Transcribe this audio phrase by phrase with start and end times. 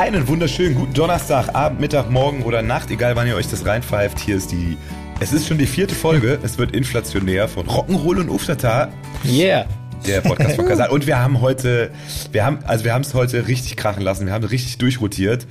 [0.00, 4.18] Einen wunderschönen guten Donnerstag, Abend, Mittag, Morgen oder Nacht, egal wann ihr euch das reinpfeift.
[4.18, 4.78] Hier ist die.
[5.20, 6.38] Es ist schon die vierte Folge.
[6.42, 8.88] Es wird inflationär von Rock'n'Roll und Uftata.
[9.26, 9.66] Yeah.
[10.06, 10.88] Der Podcast von Kasal.
[10.88, 11.90] Und wir haben heute,
[12.32, 14.24] wir haben, also wir haben es heute richtig krachen lassen.
[14.24, 15.46] Wir haben richtig durchrotiert.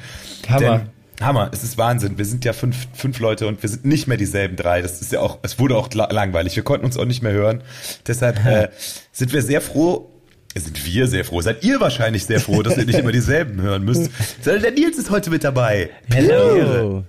[0.50, 0.60] Hammer.
[0.60, 2.18] Denn, Hammer, es ist Wahnsinn.
[2.18, 4.82] Wir sind ja fünf, fünf Leute und wir sind nicht mehr dieselben drei.
[4.82, 6.56] Das ist ja auch, es wurde auch langweilig.
[6.56, 7.62] Wir konnten uns auch nicht mehr hören.
[8.08, 8.70] Deshalb äh,
[9.12, 10.10] sind wir sehr froh,
[10.56, 11.42] sind wir sehr froh.
[11.42, 14.12] Seid ihr wahrscheinlich sehr froh, dass ihr nicht immer dieselben hören müsst.
[14.46, 15.90] Der Nils ist heute mit dabei.
[16.12, 17.06] Hello.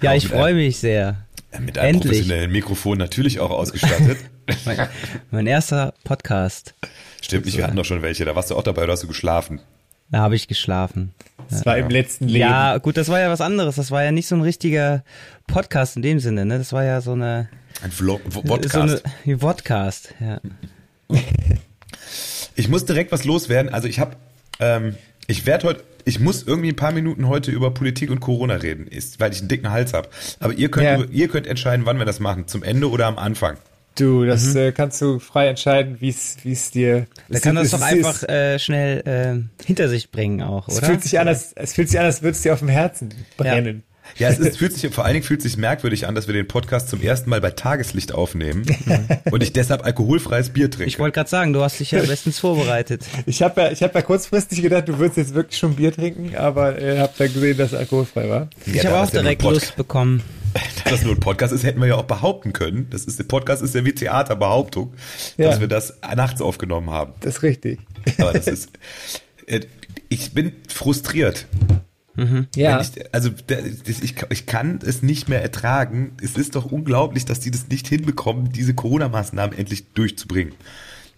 [0.00, 1.26] Ja, ich freue mich sehr.
[1.60, 2.12] Mit einem Endlich.
[2.12, 4.18] professionellen Mikrofon natürlich auch ausgestattet.
[5.30, 6.74] mein erster Podcast.
[7.20, 8.24] Stimmt nicht, wir hatten doch schon welche.
[8.24, 9.60] Da warst du auch dabei oder hast du geschlafen?
[10.10, 11.12] Da habe ich geschlafen.
[11.50, 12.40] Das war im letzten Leben.
[12.40, 13.76] Ja, gut, das war ja was anderes.
[13.76, 15.04] Das war ja nicht so ein richtiger
[15.46, 16.46] Podcast in dem Sinne.
[16.46, 16.58] Ne?
[16.58, 17.48] Das war ja so eine...
[17.82, 19.02] Ein Vlog, Podcast.
[19.02, 20.40] So eine, Podcast, ja.
[22.54, 23.72] Ich muss direkt was loswerden.
[23.72, 24.16] Also ich habe,
[24.60, 28.56] ähm, ich werde heute, ich muss irgendwie ein paar Minuten heute über Politik und Corona
[28.56, 30.08] reden, ist, weil ich einen dicken Hals habe.
[30.40, 31.04] Aber ihr könnt, ja.
[31.10, 33.56] ihr könnt entscheiden, wann wir das machen, zum Ende oder am Anfang.
[33.94, 34.56] Du, das mhm.
[34.56, 37.06] äh, kannst du frei entscheiden, wie es wie es dir.
[37.28, 39.02] Da kann das doch einfach äh, schnell
[39.60, 40.78] äh, hinter sich bringen auch, oder?
[40.78, 42.68] Es fühlt sich an, als, es fühlt sich an, als würde es dir auf dem
[42.68, 43.82] Herzen brennen.
[44.18, 46.48] Ja, es ist, fühlt sich, vor allen Dingen fühlt sich merkwürdig an, dass wir den
[46.48, 48.64] Podcast zum ersten Mal bei Tageslicht aufnehmen
[49.30, 50.88] und ich deshalb alkoholfreies Bier trinke.
[50.88, 53.04] Ich wollte gerade sagen, du hast dich ja bestens vorbereitet.
[53.26, 56.36] Ich habe ja, ich habe ja kurzfristig gedacht, du würdest jetzt wirklich schon Bier trinken,
[56.36, 58.48] aber äh, habe dann gesehen, dass es alkoholfrei war.
[58.66, 60.22] Ja, ich habe auch direkt Lust bekommen.
[60.84, 62.88] Da das nur ein Podcast ist, hätten wir ja auch behaupten können.
[62.90, 64.92] Das ist, der Podcast ist ja wie Theaterbehauptung,
[65.38, 65.48] ja.
[65.48, 67.14] dass wir das nachts aufgenommen haben.
[67.20, 67.80] Das ist richtig.
[68.18, 68.68] Aber das ist,
[69.46, 69.60] äh,
[70.10, 71.46] ich bin frustriert.
[72.14, 72.46] Mhm.
[72.56, 72.80] Ja.
[72.80, 73.30] Ich, also
[73.86, 76.12] ich, ich kann es nicht mehr ertragen.
[76.22, 80.54] Es ist doch unglaublich, dass die das nicht hinbekommen, diese Corona-Maßnahmen endlich durchzubringen.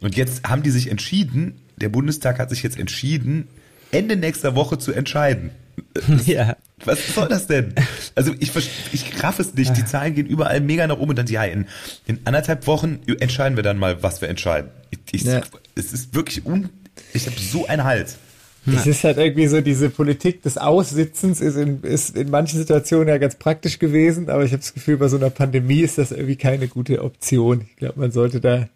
[0.00, 3.48] Und jetzt haben die sich entschieden, der Bundestag hat sich jetzt entschieden,
[3.90, 5.50] Ende nächster Woche zu entscheiden.
[6.24, 6.56] ja.
[6.84, 7.74] Was soll das denn?
[8.14, 8.52] Also ich,
[8.92, 9.76] ich raff es nicht.
[9.76, 11.66] Die Zahlen gehen überall mega nach oben und dann, ja, in,
[12.06, 14.70] in anderthalb Wochen entscheiden wir dann mal, was wir entscheiden.
[14.90, 15.42] Ich, ich, ja.
[15.74, 16.68] Es ist wirklich un,
[17.12, 18.18] ich habe so einen Hals.
[18.66, 23.08] Es ist halt irgendwie so, diese Politik des Aussitzens ist in, ist in manchen Situationen
[23.08, 26.12] ja ganz praktisch gewesen, aber ich habe das Gefühl, bei so einer Pandemie ist das
[26.12, 27.62] irgendwie keine gute Option.
[27.68, 28.68] Ich glaube, man sollte da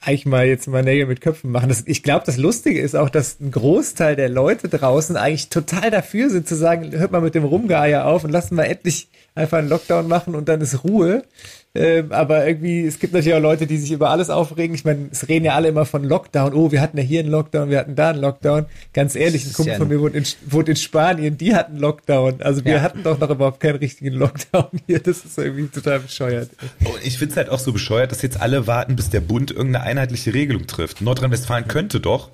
[0.00, 1.68] eigentlich mal jetzt mal Nägel mit Köpfen machen.
[1.68, 5.90] Das, ich glaube, das Lustige ist auch, dass ein Großteil der Leute draußen eigentlich total
[5.90, 9.58] dafür sind, zu sagen, hört mal mit dem Rumgeier auf und lassen wir endlich einfach
[9.58, 11.24] einen Lockdown machen und dann ist Ruhe.
[11.72, 14.74] Ähm, aber irgendwie, es gibt natürlich auch Leute, die sich über alles aufregen.
[14.74, 16.52] Ich meine, es reden ja alle immer von Lockdown.
[16.52, 18.66] Oh, wir hatten ja hier einen Lockdown, wir hatten da einen Lockdown.
[18.92, 22.42] Ganz ehrlich, ein Kumpel ja von mir wohnt in, wohnt in Spanien, die hatten Lockdown.
[22.42, 22.82] Also wir ja.
[22.82, 24.98] hatten doch noch überhaupt keinen richtigen Lockdown hier.
[24.98, 26.50] Das ist irgendwie total bescheuert.
[26.80, 29.52] Und ich finde es halt auch so bescheuert, dass jetzt alle warten, bis der Bund
[29.52, 31.00] irgendeine einheitliche Regelung trifft.
[31.00, 32.30] Nordrhein-Westfalen könnte doch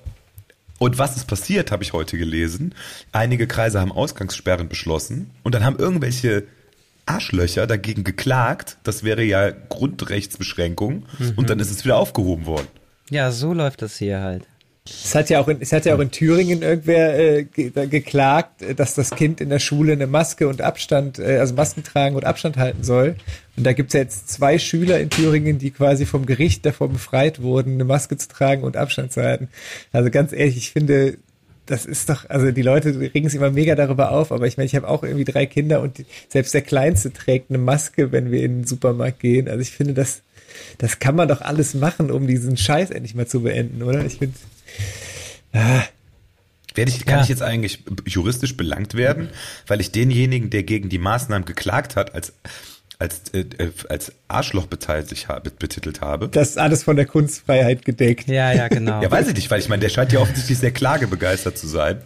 [0.79, 2.75] und was ist passiert, habe ich heute gelesen.
[3.11, 6.43] Einige Kreise haben Ausgangssperren beschlossen und dann haben irgendwelche
[7.07, 8.77] Arschlöcher dagegen geklagt.
[8.83, 11.05] Das wäre ja Grundrechtsbeschränkung.
[11.17, 11.33] Mhm.
[11.35, 12.67] Und dann ist es wieder aufgehoben worden.
[13.09, 14.43] Ja, so läuft das hier halt.
[14.89, 18.63] Es hat ja auch in, es hat ja auch in Thüringen irgendwer äh, ge geklagt,
[18.77, 22.25] dass das Kind in der Schule eine Maske und Abstand, äh, also Masken tragen und
[22.25, 23.15] Abstand halten soll.
[23.57, 27.41] Und da gibt's ja jetzt zwei Schüler in Thüringen, die quasi vom Gericht davor befreit
[27.41, 29.49] wurden, eine Maske zu tragen und Abstand zu halten.
[29.91, 31.17] Also ganz ehrlich, ich finde,
[31.67, 34.65] das ist doch, also die Leute regen sich immer mega darüber auf, aber ich meine,
[34.65, 38.41] ich habe auch irgendwie drei Kinder und selbst der Kleinste trägt eine Maske, wenn wir
[38.43, 39.47] in den Supermarkt gehen.
[39.47, 40.21] Also ich finde, das,
[40.77, 44.05] das kann man doch alles machen, um diesen Scheiß endlich mal zu beenden, oder?
[44.05, 44.35] Ich finde.
[45.53, 45.83] Ah.
[46.73, 47.23] Werde ich, kann ja.
[47.23, 49.29] ich jetzt eigentlich juristisch belangt werden,
[49.65, 52.33] weil ich denjenigen, der gegen die Maßnahmen geklagt hat, als
[52.99, 56.27] als, äh, äh, als Arschloch betitelt habe.
[56.29, 58.27] Das ist alles von der Kunstfreiheit gedeckt.
[58.27, 59.01] Ja, ja, genau.
[59.03, 62.01] ja, weiß ich nicht, weil ich meine, der scheint ja offensichtlich sehr klagebegeistert zu sein.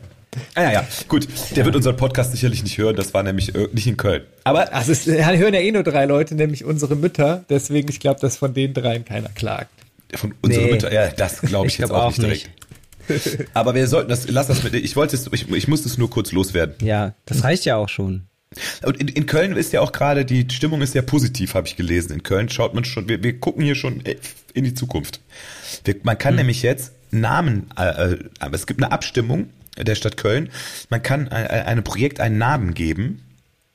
[0.56, 1.28] Ah ja, ja, gut.
[1.56, 4.24] Der wird unseren Podcast sicherlich nicht hören, das war nämlich äh, nicht in Köln.
[4.46, 7.44] Aber das ist, hören ja eh nur drei Leute, nämlich unsere Mütter.
[7.50, 9.72] Deswegen, ich glaube, dass von den dreien keiner klagt.
[10.14, 10.72] Von unseren nee.
[10.72, 12.49] Müttern, ja, das glaube ich, ich, jetzt auch, auch nicht direkt.
[13.09, 13.49] Nicht.
[13.53, 16.09] Aber wir sollten das, lass das mit, ich wollte es, ich, ich muss das nur
[16.09, 16.76] kurz loswerden.
[16.82, 18.28] Ja, das reicht ja auch schon.
[18.84, 21.78] Und in, in Köln ist ja auch gerade, die Stimmung ist sehr positiv, habe ich
[21.78, 22.14] gelesen.
[22.14, 24.03] In Köln schaut man schon, wir, wir gucken hier schon
[24.53, 25.22] in die Zukunft.
[25.86, 26.38] Wir, man kann hm.
[26.38, 28.18] nämlich jetzt Namen, äh, äh,
[28.52, 30.50] es gibt eine Abstimmung der Stadt Köln,
[30.90, 33.24] man kann äh, einem Projekt einen Namen geben.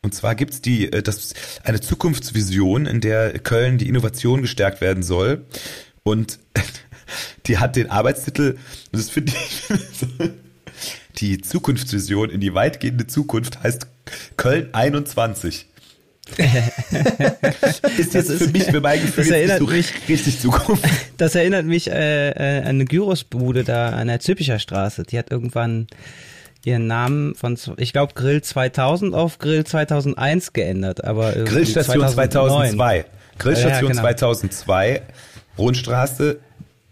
[0.02, 1.32] Und zwar gibt's die, äh, das,
[1.64, 5.46] eine Zukunftsvision, in der Köln die Innovation gestärkt werden soll.
[6.02, 6.38] Und
[7.46, 8.58] die hat den Arbeitstitel,
[8.93, 9.62] das finde ich,
[11.19, 13.87] die Zukunftsvision in die weitgehende Zukunft heißt
[14.37, 15.67] Köln 21.
[17.99, 20.84] ist jetzt ist, für mich, für mein Gefühl, das erinnert so mich, richtig Zukunft.
[21.17, 25.05] Das erinnert mich äh, äh, an eine Gyrosbude da an der Züppicher Straße.
[25.05, 25.87] Die hat irgendwann
[26.64, 32.76] ihren Namen von, ich glaube, Grill 2000 auf Grill 2001 geändert, aber Grillstation 2009.
[32.76, 33.05] 2002.
[33.38, 34.00] Grillstation Ja, ja, genau.
[34.00, 35.02] 2002.
[35.58, 36.40] Rundstraße.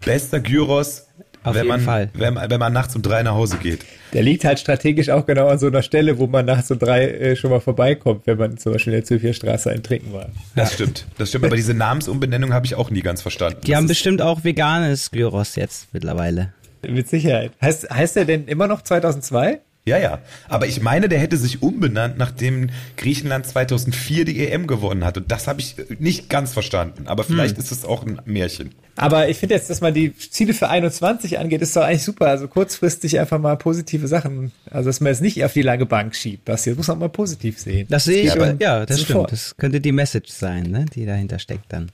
[0.05, 1.04] Bester Gyros,
[1.45, 2.11] Auf wenn jeden man, Fall.
[2.15, 3.85] Wenn, man- wenn man nachts um drei nach Hause geht.
[4.13, 7.07] Der liegt halt strategisch auch genau an so einer Stelle, wo man nachts um drei
[7.09, 10.27] äh, schon mal vorbeikommt, wenn man zum Beispiel in der Zülpicher Straße ein Trinken war.
[10.57, 11.07] Das stimmt.
[11.19, 11.45] Das stimmt.
[11.45, 13.61] Aber diese Namensumbenennung habe ich auch nie ganz verstanden.
[13.65, 16.53] Die Das haben bestimmt auch veganes Gyros jetzt mittlerweile.
[16.87, 17.53] Mit Sicherheit.
[17.63, 19.61] Heißt, heißt der denn immer noch 2002?
[19.87, 20.21] Ja, ja.
[20.49, 25.19] Aber ich meine, der hätte sich umbenannt, nachdem Griechenland 2004 die EM gewonnen hat.
[25.19, 27.07] Und das habe ich nicht ganz verstanden.
[27.07, 28.75] Aber vielleicht ist es auch ein Märchen.
[28.97, 32.29] Aber ich finde jetzt, dass man die Ziele für 21 angeht, ist doch eigentlich super.
[32.29, 34.53] Also kurzfristig einfach mal positive Sachen.
[34.71, 36.49] Also, dass man es nicht auf die lange Bank schiebt.
[36.49, 37.87] Das hier muss man mal positiv sehen.
[37.91, 39.29] Das sehe ich, Ja, aber ja das sofort.
[39.29, 39.33] stimmt.
[39.33, 41.91] Das könnte die Message sein, ne, die dahinter steckt dann.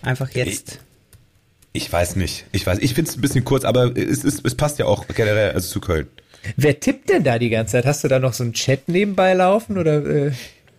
[0.00, 0.78] Einfach jetzt.
[1.76, 2.46] Ich weiß nicht.
[2.52, 5.06] Ich weiß, ich finde es ein bisschen kurz, aber es, ist, es passt ja auch
[5.08, 6.06] generell also zu Köln.
[6.56, 7.86] Wer tippt denn da die ganze Zeit?
[7.86, 10.32] Hast du da noch so einen Chat nebenbei laufen oder äh,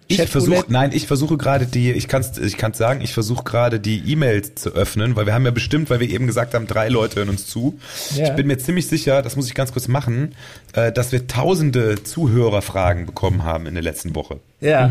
[0.07, 3.43] Ich versuche, nein, ich versuche gerade die, ich kann es ich kann's sagen, ich versuche
[3.43, 6.67] gerade die E-Mails zu öffnen, weil wir haben ja bestimmt, weil wir eben gesagt haben,
[6.67, 7.79] drei Leute hören uns zu.
[8.15, 8.29] Ja.
[8.29, 10.35] Ich bin mir ziemlich sicher, das muss ich ganz kurz machen,
[10.73, 14.39] äh, dass wir tausende Zuhörerfragen bekommen haben in der letzten Woche.
[14.61, 14.89] Ja.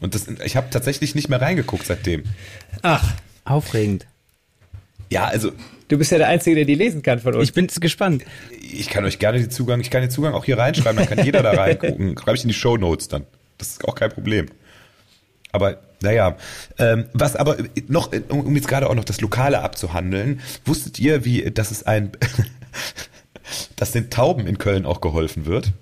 [0.00, 2.24] Und das, ich habe tatsächlich nicht mehr reingeguckt seitdem.
[2.82, 3.14] Ach,
[3.46, 4.06] Aufregend.
[5.08, 5.52] Ja, also
[5.88, 7.44] du bist ja der Einzige, der die lesen kann von uns.
[7.44, 8.24] Ich bin gespannt.
[8.60, 11.24] ich kann euch gerne den Zugang, ich kann den Zugang auch hier reinschreiben, dann kann
[11.24, 12.16] jeder da reingucken.
[12.22, 13.24] Schreibe ich in die Show Notes dann.
[13.58, 14.46] Das ist auch kein Problem.
[15.52, 16.36] Aber naja,
[16.78, 17.56] ähm, was aber
[17.88, 22.12] noch, um jetzt gerade auch noch das Lokale abzuhandeln, wusstet ihr, wie, dass es ein,
[23.76, 25.72] dass den Tauben in Köln auch geholfen wird?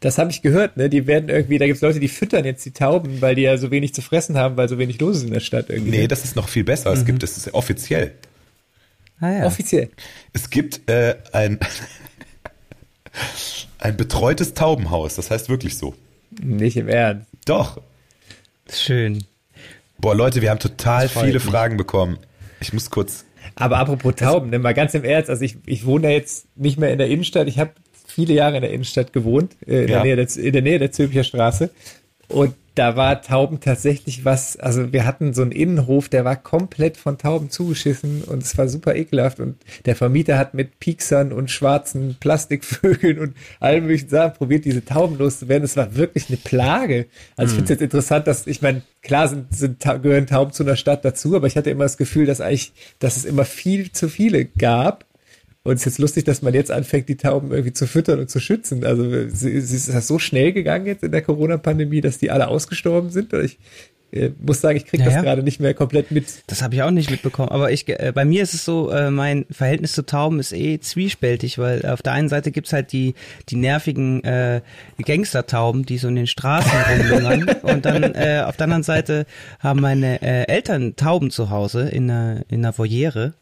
[0.00, 0.88] Das habe ich gehört, ne?
[0.88, 3.70] Die werden irgendwie, da gibt's Leute, die füttern jetzt die Tauben, weil die ja so
[3.70, 5.90] wenig zu fressen haben, weil so wenig los ist in der Stadt irgendwie.
[5.90, 6.92] Nee, das ist noch viel besser.
[6.92, 8.12] Es gibt, es ist offiziell.
[9.20, 9.46] Ah, ja.
[9.46, 9.90] Offiziell.
[10.32, 11.58] Es gibt äh, ein,
[13.78, 15.16] ein betreutes Taubenhaus.
[15.16, 15.94] Das heißt wirklich so.
[16.42, 17.26] Nicht im Ernst.
[17.46, 17.80] Doch.
[18.70, 19.24] Schön.
[19.98, 21.42] Boah, Leute, wir haben total viele mich.
[21.42, 22.18] Fragen bekommen.
[22.60, 23.24] Ich muss kurz.
[23.54, 26.78] Aber apropos Tauben, ne, mal ganz im Ernst, also ich, ich wohne ja jetzt nicht
[26.78, 27.70] mehr in der Innenstadt, ich habe
[28.06, 30.02] viele Jahre in der Innenstadt gewohnt, äh, in, Ja.
[30.02, 31.70] der Nähe der, in der Nähe der Zülpicher Straße.
[32.28, 36.98] Und da war Tauben tatsächlich was, also wir hatten so einen Innenhof, der war komplett
[36.98, 39.40] von Tauben zugeschissen und es war super ekelhaft.
[39.40, 39.56] Und
[39.86, 45.16] der Vermieter hat mit Pieksern und schwarzen Plastikvögeln und allen möglichen Sachen probiert, diese Tauben
[45.16, 45.64] loszuwerden.
[45.64, 47.06] Es war wirklich eine Plage.
[47.36, 50.62] Also ich finde es jetzt interessant, dass, ich meine, klar sind, sind, gehören Tauben zu
[50.62, 53.90] einer Stadt dazu, aber ich hatte immer das Gefühl, dass eigentlich, dass es immer viel
[53.90, 55.05] zu viele gab.
[55.66, 58.30] Und es ist jetzt lustig, dass man jetzt anfängt, die Tauben irgendwie zu füttern und
[58.30, 58.84] zu schützen.
[58.84, 63.10] Also sie- ist das so schnell gegangen jetzt in der Corona-Pandemie, dass die alle ausgestorben
[63.10, 63.32] sind?
[63.32, 63.58] Ich
[64.12, 66.26] äh, muss sagen, ich kriege Ja, das gerade nicht mehr komplett mit.
[66.46, 67.48] Das habe ich auch nicht mitbekommen.
[67.48, 70.78] Aber ich, äh, bei mir ist es so, äh, mein Verhältnis zu Tauben ist eh
[70.78, 73.14] zwiespältig, weil auf der einen Seite gibt's halt die,
[73.48, 74.60] die nervigen äh,
[75.04, 76.70] Gangstertauben, die so in den Straßen
[77.10, 77.48] rumlungern.
[77.62, 79.26] und dann äh, auf der anderen Seite
[79.58, 83.34] haben meine äh, Eltern Tauben zu Hause in einer, in einer Voliere.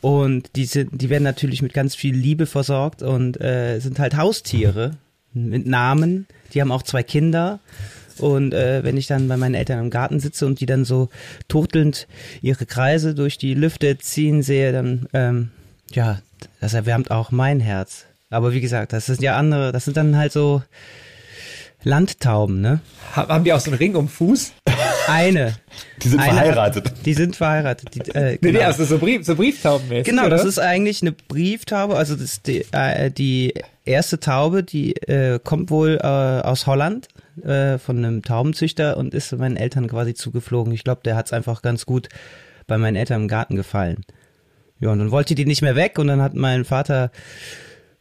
[0.00, 4.16] Und die sind, die werden natürlich mit ganz viel Liebe versorgt und äh, sind halt
[4.16, 4.92] Haustiere
[5.34, 6.26] mit Namen.
[6.54, 7.60] Die haben auch zwei Kinder.
[8.18, 11.08] Und äh, wenn ich dann bei meinen Eltern im Garten sitze und die dann so
[11.46, 12.08] turtelnd
[12.42, 15.50] ihre Kreise durch die Lüfte ziehen sehe, dann ähm,
[15.92, 16.20] ja,
[16.60, 18.06] das erwärmt auch mein Herz.
[18.30, 20.62] Aber wie gesagt, das sind ja andere, das sind dann halt so
[21.84, 22.80] Landtauben, ne?
[23.14, 24.52] Ha- Haben die auch so einen Ring um Fuß?
[25.08, 25.54] Eine.
[26.02, 26.92] Die sind Eine verheiratet.
[27.04, 27.94] Die sind verheiratet.
[27.94, 28.66] Die, äh, Nee, nee, genau.
[28.66, 30.04] also so, Brief, so Brieftaubenmäßig.
[30.04, 30.30] Genau, oder?
[30.30, 31.96] das ist eigentlich eine Brieftaube.
[31.96, 37.08] Also das ist die, äh, die erste Taube, die äh, kommt wohl äh, aus Holland
[37.42, 40.72] äh, von einem Taubenzüchter und ist meinen Eltern quasi zugeflogen.
[40.72, 42.08] Ich glaube, der hat's einfach ganz gut
[42.66, 44.04] bei meinen Eltern im Garten gefallen.
[44.80, 47.10] Ja, und dann wollte die nicht mehr weg und dann hat mein Vater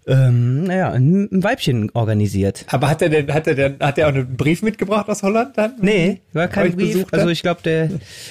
[0.07, 2.65] ähm, naja, ein, ein Weibchen organisiert.
[2.69, 5.57] Aber hat er denn, hat er denn, hat er auch einen Brief mitgebracht aus Holland
[5.57, 5.73] dann?
[5.81, 7.05] Nee, war kein Brief.
[7.11, 7.89] Also ich glaube, der,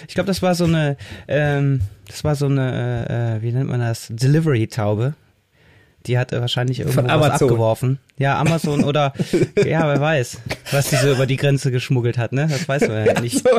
[0.09, 0.97] ich glaube, das war so eine,
[1.29, 5.15] ähm, das war so eine, äh, wie nennt man das, Delivery-Taube.
[6.07, 7.49] Die hat er wahrscheinlich irgendwo Von was Amazon.
[7.49, 7.99] abgeworfen.
[8.19, 9.13] Ja, Amazon oder,
[9.65, 10.39] ja, wer weiß,
[10.73, 12.47] was die so über die Grenze geschmuggelt hat, ne?
[12.51, 13.43] Das weiß man ja nicht.
[13.43, 13.51] So,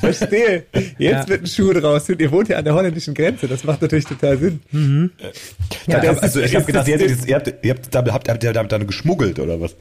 [0.00, 0.64] verstehe.
[0.72, 1.28] Jetzt Ja.
[1.28, 2.08] wird ein Schuh draus.
[2.08, 3.46] Ihr wohnt ja an der holländischen Grenze.
[3.48, 4.60] Das macht natürlich total Sinn.
[5.86, 8.42] Ja, das also ich habe gedacht, ihr, habt, ihr, habt, ihr habt, damit, habt, habt
[8.44, 9.76] ihr damit dann geschmuggelt oder was?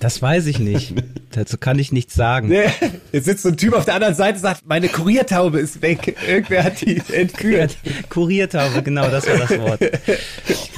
[0.00, 0.94] Das weiß ich nicht.
[1.32, 2.48] Dazu kann ich nichts sagen.
[2.48, 2.64] Nee,
[3.12, 6.16] Jetzt sitzt so ein Typ auf der anderen Seite und sagt, meine Kuriertaube ist weg.
[6.28, 7.76] Irgendwer hat die entführt.
[8.08, 9.80] Kuriertaube, genau, das war das Wort,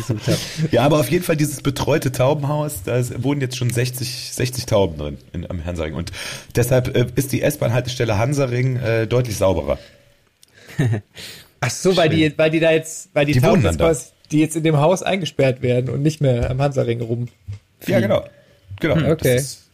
[0.08, 0.28] das ich gesucht
[0.62, 0.68] habe.
[0.74, 4.98] Ja, aber auf jeden Fall dieses betreute Taubenhaus, da wohnen jetzt schon 60, 60 Tauben
[4.98, 5.94] drin in, am Hansaring.
[5.94, 6.12] Und
[6.54, 9.78] deshalb äh, ist die S-Bahn-Haltestelle Hansaring äh, deutlich sauberer.
[11.60, 14.40] Ach so, weil die, weil die da jetzt, weil die, Die Tauben jetzt quasi- die
[14.40, 17.28] jetzt in dem Haus eingesperrt werden und nicht mehr am Hansaring rum.
[17.86, 18.24] Ja, genau.
[18.80, 18.96] Genau.
[18.96, 19.36] Hm, okay.
[19.36, 19.68] Ist,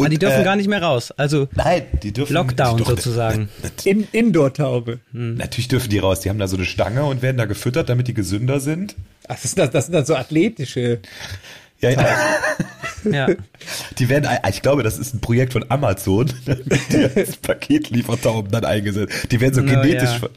[0.00, 1.12] Aber die dürfen äh, gar nicht mehr raus.
[1.16, 3.48] Also Nein, die dürfen Lockdown doch, sozusagen.
[3.84, 5.00] In, Indoor-Taube.
[5.12, 6.20] Natürlich dürfen die raus.
[6.20, 8.96] Die haben da so eine Stange und werden da gefüttert, damit die gesünder sind.
[9.28, 11.00] Ach, das, sind, das, das sind dann so athletische.
[11.80, 12.06] Ja, ja.
[13.04, 13.28] Ja.
[13.98, 16.30] Die werden, ich glaube, das ist ein Projekt von Amazon,
[16.92, 19.32] die als Paketliefertauben dann eingesetzt.
[19.32, 20.28] Die werden so Na, genetisch, ja.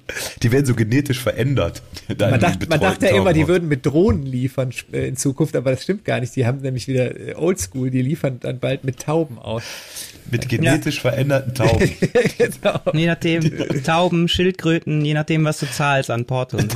[0.42, 1.82] die werden so genetisch verändert.
[2.16, 5.56] da Man, dacht, man dachte ja immer, die würden mit Drohnen liefern äh, in Zukunft,
[5.56, 6.36] aber das stimmt gar nicht.
[6.36, 9.64] Die haben nämlich wieder äh, Oldschool, die liefern dann bald mit Tauben aus.
[10.32, 11.92] mit genetisch veränderten Tauben.
[12.38, 12.80] genau.
[12.94, 16.58] Je nachdem, Tauben, Schildkröten, je nachdem, was du zahlst an Porto.
[16.58, 16.68] Ne?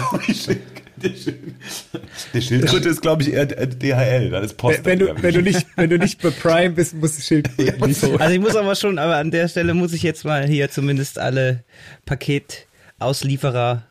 [1.02, 4.30] Die Schildkröte ist, glaube ich, eher DHL.
[4.30, 4.86] Das ist Post.
[4.86, 7.66] Wenn, wenn, du, wenn, du nicht, wenn du nicht bei Prime bist, musst du Schildkröten
[7.80, 8.18] Ja, liefern.
[8.20, 11.20] Also ich muss aber schon, aber an der Stelle muss ich jetzt mal hier zumindest
[11.20, 11.64] alle
[12.06, 13.84] Paketauslieferer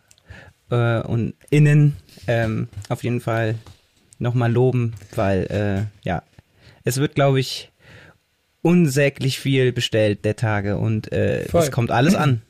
[0.71, 1.97] äh, und Innen
[2.27, 3.57] ähm, auf jeden Fall
[4.19, 6.23] nochmal loben, weil äh, ja,
[6.85, 7.71] es wird, glaube ich,
[8.63, 12.43] unsäglich viel bestellt der Tage und äh, es kommt alles an.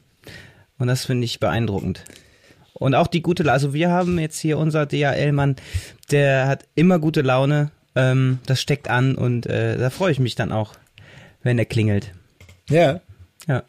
[0.79, 2.05] Und das finde ich beeindruckend.
[2.79, 5.57] Und auch die gute, also wir haben jetzt hier unser DHL-Mann,
[6.11, 10.35] der hat immer gute Laune, ähm, das steckt an und äh, da freue ich mich
[10.35, 10.75] dann auch,
[11.43, 12.13] wenn er klingelt.
[12.69, 13.01] Ja.
[13.49, 13.63] Ja.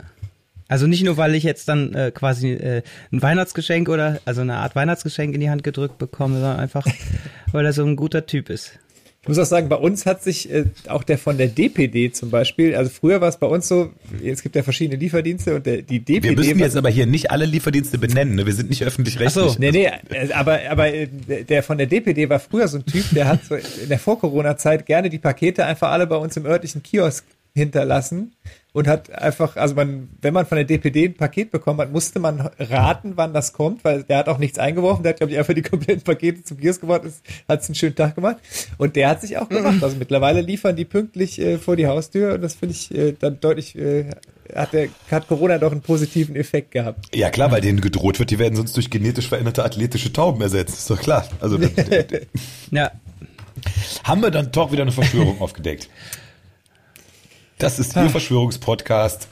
[0.68, 4.58] Also nicht nur, weil ich jetzt dann äh, quasi äh, ein Weihnachtsgeschenk oder also eine
[4.58, 6.86] Art Weihnachtsgeschenk in die Hand gedrückt bekomme, sondern einfach,
[7.54, 8.78] weil er so ein guter Typ ist.
[9.24, 12.30] Ich muss auch sagen, bei uns hat sich äh, auch der von der DPD zum
[12.30, 13.92] Beispiel, also früher war es bei uns so,
[14.24, 17.30] es gibt ja verschiedene Lieferdienste und der, die DPD Wir müssen jetzt aber hier nicht
[17.30, 18.36] alle Lieferdienste benennen.
[18.36, 18.46] Ne?
[18.46, 19.54] Wir sind nicht öffentlich-rechtlich.
[19.54, 19.56] So.
[19.60, 21.08] Nee, nee, äh, aber, aber äh,
[21.44, 24.86] der von der DPD war früher so ein Typ, der hat so in der Vor-Corona-Zeit
[24.86, 28.32] gerne die Pakete einfach alle bei uns im örtlichen Kiosk hinterlassen
[28.78, 32.20] und hat einfach, also man, wenn man von der DPD ein Paket bekommen hat, musste
[32.20, 35.40] man raten, wann das kommt, weil der hat auch nichts eingeworfen, der hat, glaube ich,
[35.40, 37.02] einfach die kompletten Pakete zum Kiosk gebracht,
[37.50, 38.38] hat einen schönen Tag gemacht
[38.78, 39.82] und der hat sich auch gemacht.
[39.82, 43.40] Also mittlerweile liefern die pünktlich äh, vor die Haustür und das finde ich äh, dann
[43.40, 44.12] deutlich, äh,
[44.54, 47.16] hat, der, hat Corona doch einen positiven Effekt gehabt.
[47.16, 50.78] Ja klar, weil denen gedroht wird, die werden sonst durch genetisch veränderte athletische Tauben ersetzt.
[50.78, 51.28] Ist doch klar.
[51.40, 51.58] Also
[52.70, 52.92] Ja,
[54.04, 55.90] haben wir dann doch wieder eine Verschwörung aufgedeckt.
[57.58, 59.28] Das ist Ihr Verschwörungspodcast.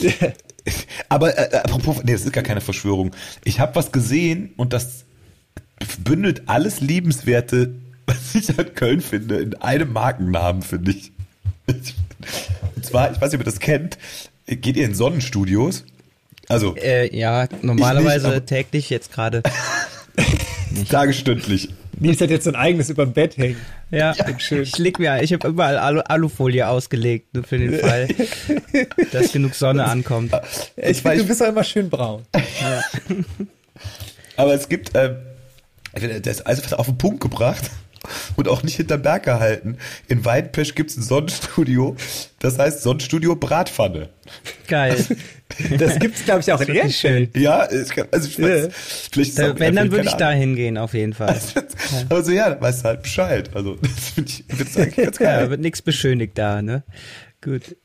[1.08, 3.12] Aber äh, apropos, nee, das ist gar keine Verschwörung.
[3.44, 5.04] Ich habe was gesehen und das
[5.98, 7.74] bündelt alles Liebenswerte,
[8.06, 11.12] was ich an Köln finde, in einem Markennamen, finde ich.
[11.66, 13.96] Und zwar, ich weiß nicht, ob ihr das kennt,
[14.46, 15.84] geht ihr in Sonnenstudios?
[16.48, 19.42] Also äh, ja, normalerweise aber- täglich, jetzt gerade.
[20.88, 21.68] tagestündlich.
[22.00, 23.56] Nils hat jetzt so ein eigenes über dem Bett hängen.
[23.90, 24.62] Ja, schön.
[24.62, 28.08] ich leg mir, ich habe überall Alu Alufolie ausgelegt nur für den Fall,
[29.12, 30.32] dass genug Sonne ankommt.
[30.76, 32.22] Ich finde, du bist auch immer schön braun.
[34.36, 35.16] Aber es gibt, ähm,
[35.92, 37.70] das ist also auf den Punkt gebracht
[38.36, 39.76] und auch nicht hinterm Berg gehalten.
[40.08, 41.96] In Weidenpesch gibt es ein Sonnenstudio,
[42.38, 44.08] das heißt Sonnenstudio Bratpfanne.
[44.68, 44.96] Geil.
[45.78, 47.28] Das gibt's, glaube ich, auch in wirklich schön.
[47.34, 47.42] Ehrenfeld.
[47.42, 48.68] Ja, kann, also ich weiß, Ja.
[49.12, 51.28] vielleicht es Da, wenn, dann würde ich da hingehen, auf jeden Fall.
[51.54, 52.06] Ahnung.
[52.10, 53.50] Also ja, dann weißt du halt Bescheid.
[53.54, 55.50] Also das finde ich, find's eigentlich ganz Ja, geil.
[55.50, 56.84] wird nichts beschönigt da, ne?
[57.42, 57.76] Gut.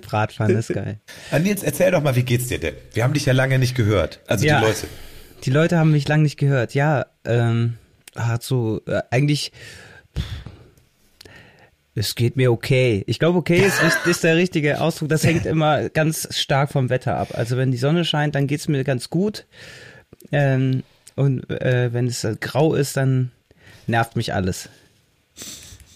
[0.00, 0.98] Bratpfanne ist geil.
[1.30, 2.74] Ah, Nils, erzähl doch mal, wie geht's dir denn?
[2.94, 4.18] Wir haben dich ja lange nicht gehört.
[4.26, 4.58] Also Ja.
[4.58, 4.86] die Leute.
[5.44, 6.74] Die Leute haben mich lange nicht gehört.
[6.74, 7.74] Ja, ähm,
[8.16, 9.52] hat so, äh, eigentlich,
[10.16, 10.24] pff,
[11.94, 13.04] es geht mir okay.
[13.06, 15.08] Ich glaube, okay ist, ist, der richtige Ausdruck.
[15.08, 17.28] Das hängt immer ganz stark vom Wetter ab.
[17.32, 19.46] Also wenn die Sonne scheint, dann geht's mir ganz gut.
[20.30, 20.82] Ähm,
[21.16, 23.30] und äh, wenn es äh, grau ist, dann
[23.86, 24.68] nervt mich alles.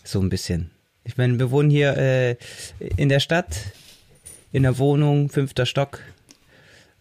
[0.05, 0.71] So ein bisschen.
[1.05, 2.37] Ich meine, wir wohnen hier äh,
[2.97, 3.57] in der Stadt,
[4.53, 6.01] in der Wohnung, fünfter Stock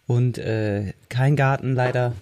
[0.06, 2.14] und äh, kein Garten leider.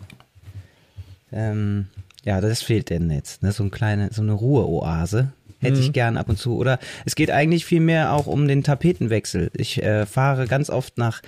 [1.33, 1.89] Ähm,
[2.25, 3.43] ja, das fehlt denn jetzt.
[3.43, 3.52] Ne?
[3.52, 6.57] So, ein kleine, so eine Ruheoase hätte ich gern ab und zu.
[6.57, 9.50] Oder es geht eigentlich viel mehr auch um den Tapetenwechsel.
[9.54, 11.23] Ich äh, fahre ganz oft nach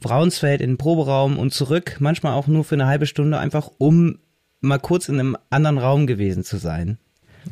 [0.00, 4.18] Braunsfeld in den Proberaum und zurück, manchmal auch nur für eine halbe Stunde, einfach um
[4.60, 6.98] mal kurz in einem anderen Raum gewesen zu sein.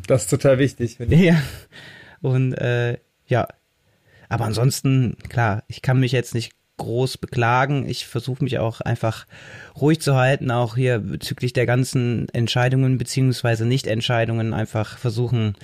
[0.06, 0.96] Das ist total wichtig.
[0.96, 1.22] finde ich.
[1.22, 1.42] Ja.
[2.20, 3.48] Und äh, ja.
[4.28, 7.88] Aber ansonsten, klar, ich kann mich jetzt nicht groß beklagen.
[7.88, 9.26] Ich versuche mich auch einfach
[9.80, 15.54] ruhig zu halten, auch hier bezüglich der ganzen Entscheidungen beziehungsweise Nichtentscheidungen einfach versuchen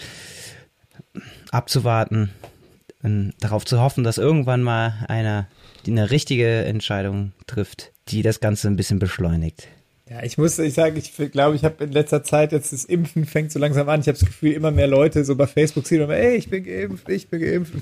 [1.50, 2.30] abzuwarten
[3.02, 5.49] und darauf zu hoffen, dass irgendwann mal einer
[5.87, 9.68] eine richtige Entscheidung trifft, die das Ganze ein bisschen beschleunigt.
[10.09, 13.25] Ja, ich muss ich sagen, ich glaube, ich habe in letzter Zeit jetzt das Impfen
[13.27, 14.01] fängt so langsam an.
[14.01, 16.63] Ich habe das Gefühl, immer mehr Leute so bei Facebook sehen immer, ey, ich bin
[16.63, 17.73] geimpft, ich bin geimpft.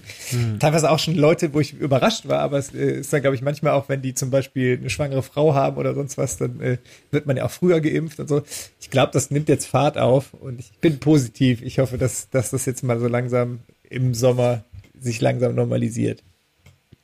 [0.58, 3.42] Teilweise auch schon Leute, wo ich überrascht war, aber es äh, ist dann, glaube ich,
[3.42, 6.78] manchmal auch, wenn die zum Beispiel eine schwangere Frau haben oder sonst was, dann äh,
[7.10, 8.42] wird man ja auch früher geimpft und so.
[8.80, 11.60] Ich glaube, das nimmt jetzt Fahrt auf und ich bin positiv.
[11.60, 13.58] Ich hoffe, dass, dass das jetzt mal so langsam
[13.90, 14.64] im Sommer
[14.98, 16.22] sich langsam normalisiert.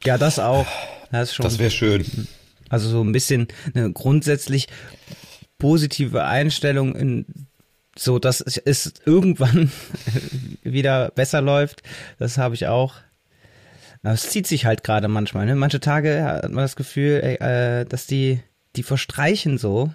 [0.02, 0.66] Ja, das auch.
[1.12, 1.44] Das ist schon.
[1.44, 2.06] Das wäre schön.
[2.70, 4.68] Also so ein bisschen eine grundsätzlich
[5.58, 7.26] positive Einstellung in
[7.98, 9.70] so, dass es irgendwann
[10.62, 11.82] wieder besser läuft.
[12.18, 12.94] Das habe ich auch.
[14.02, 15.44] Es zieht sich halt gerade manchmal.
[15.44, 15.54] Ne?
[15.54, 18.40] Manche Tage hat man das Gefühl, äh, dass die
[18.76, 19.92] die verstreichen so.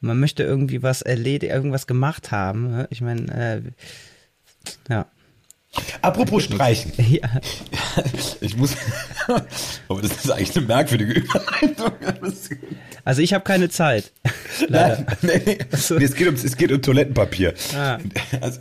[0.00, 2.70] Man möchte irgendwie was erledigt, irgendwas gemacht haben.
[2.70, 2.86] Ne?
[2.90, 3.62] Ich meine, äh,
[4.88, 5.06] ja.
[6.02, 6.92] Apropos streichen.
[7.08, 7.28] Ja.
[8.40, 8.74] Ich muss.
[9.88, 11.92] Aber das ist eigentlich eine merkwürdige Überleitung.
[13.06, 14.12] Also ich habe keine Zeit.
[14.70, 15.58] Nein, nee, nee.
[15.58, 17.52] nee, es, geht um, es geht um Toilettenpapier.
[17.76, 17.98] Ah.
[18.40, 18.60] Also,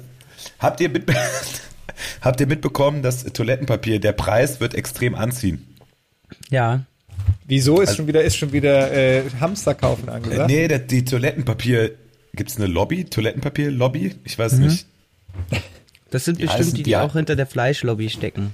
[0.60, 1.06] habt, ihr mit,
[2.20, 5.66] habt ihr mitbekommen, dass Toilettenpapier, der Preis wird extrem anziehen?
[6.50, 6.84] Ja.
[7.46, 10.50] Wieso ist schon wieder, ist schon wieder äh, Hamster kaufen angesagt?
[10.50, 11.92] Nee, der, die Toilettenpapier,
[12.36, 13.06] gibt es eine Lobby?
[13.06, 14.16] Toilettenpapier-Lobby?
[14.26, 14.66] Ich weiß Mhm.
[14.66, 14.88] nicht.
[16.14, 17.02] Das sind Die bestimmt heißen- die, die ja.
[17.04, 18.54] auch hinter der Fleischlobby stecken.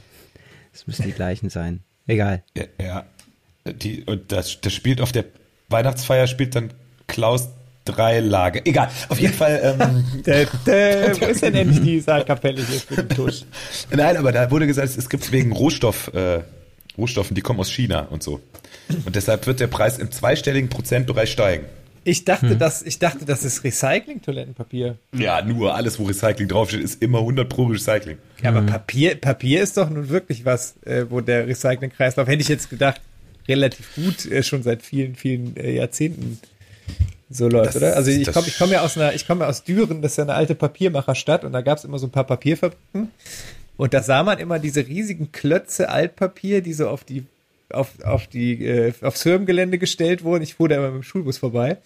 [0.72, 1.82] Das müssen die gleichen sein.
[2.08, 2.42] Egal.
[2.56, 3.06] Ja, ja.
[3.70, 5.26] Die, und das, das spielt auf der
[5.68, 6.72] Weihnachtsfeier, spielt dann
[7.08, 7.50] Klaus
[7.84, 8.66] drei Lage.
[8.66, 9.78] Egal, auf jeden Fall.
[9.80, 13.42] Ähm, Dä, dä, wo ist denn endlich die Saalkapelle hier für den Tusch?
[13.92, 16.40] Nein, aber da wurde gesagt, es gibt wegen Rohstoff, äh,
[16.98, 18.40] Rohstoffen, die kommen aus China und so.
[19.06, 21.66] Und deshalb wird der Preis im zweistelligen Prozentbereich steigen.
[22.04, 24.98] Ich dachte, dass, ich dachte, das ist Recycling-Toilettenpapier.
[25.14, 28.18] Ja, nur alles, wo Recycling draufsteht, ist immer 100 pro Recycling.
[28.42, 32.48] Ja, aber Papier, Papier ist doch nun wirklich was, äh, wo der Recycling-Kreislauf, hätte ich
[32.48, 33.02] jetzt gedacht,
[33.48, 36.40] relativ gut äh, schon seit vielen, vielen äh, Jahrzehnten
[37.30, 37.96] so läuft, Das- oder?
[37.96, 40.14] Also ich das- komme ich komm ja aus einer, ich komme ja aus Düren, das
[40.14, 43.10] ist ja eine alte Papiermacherstadt und da gab es immer so ein paar Papierfabriken
[43.78, 47.26] und da sah man immer diese riesigen Klötze Altpapier, die so auf die
[47.72, 50.44] auf, auf die äh, aufs Firmengelände gestellt wurden.
[50.44, 51.78] Ich fuhr da immer mit dem Schulbus vorbei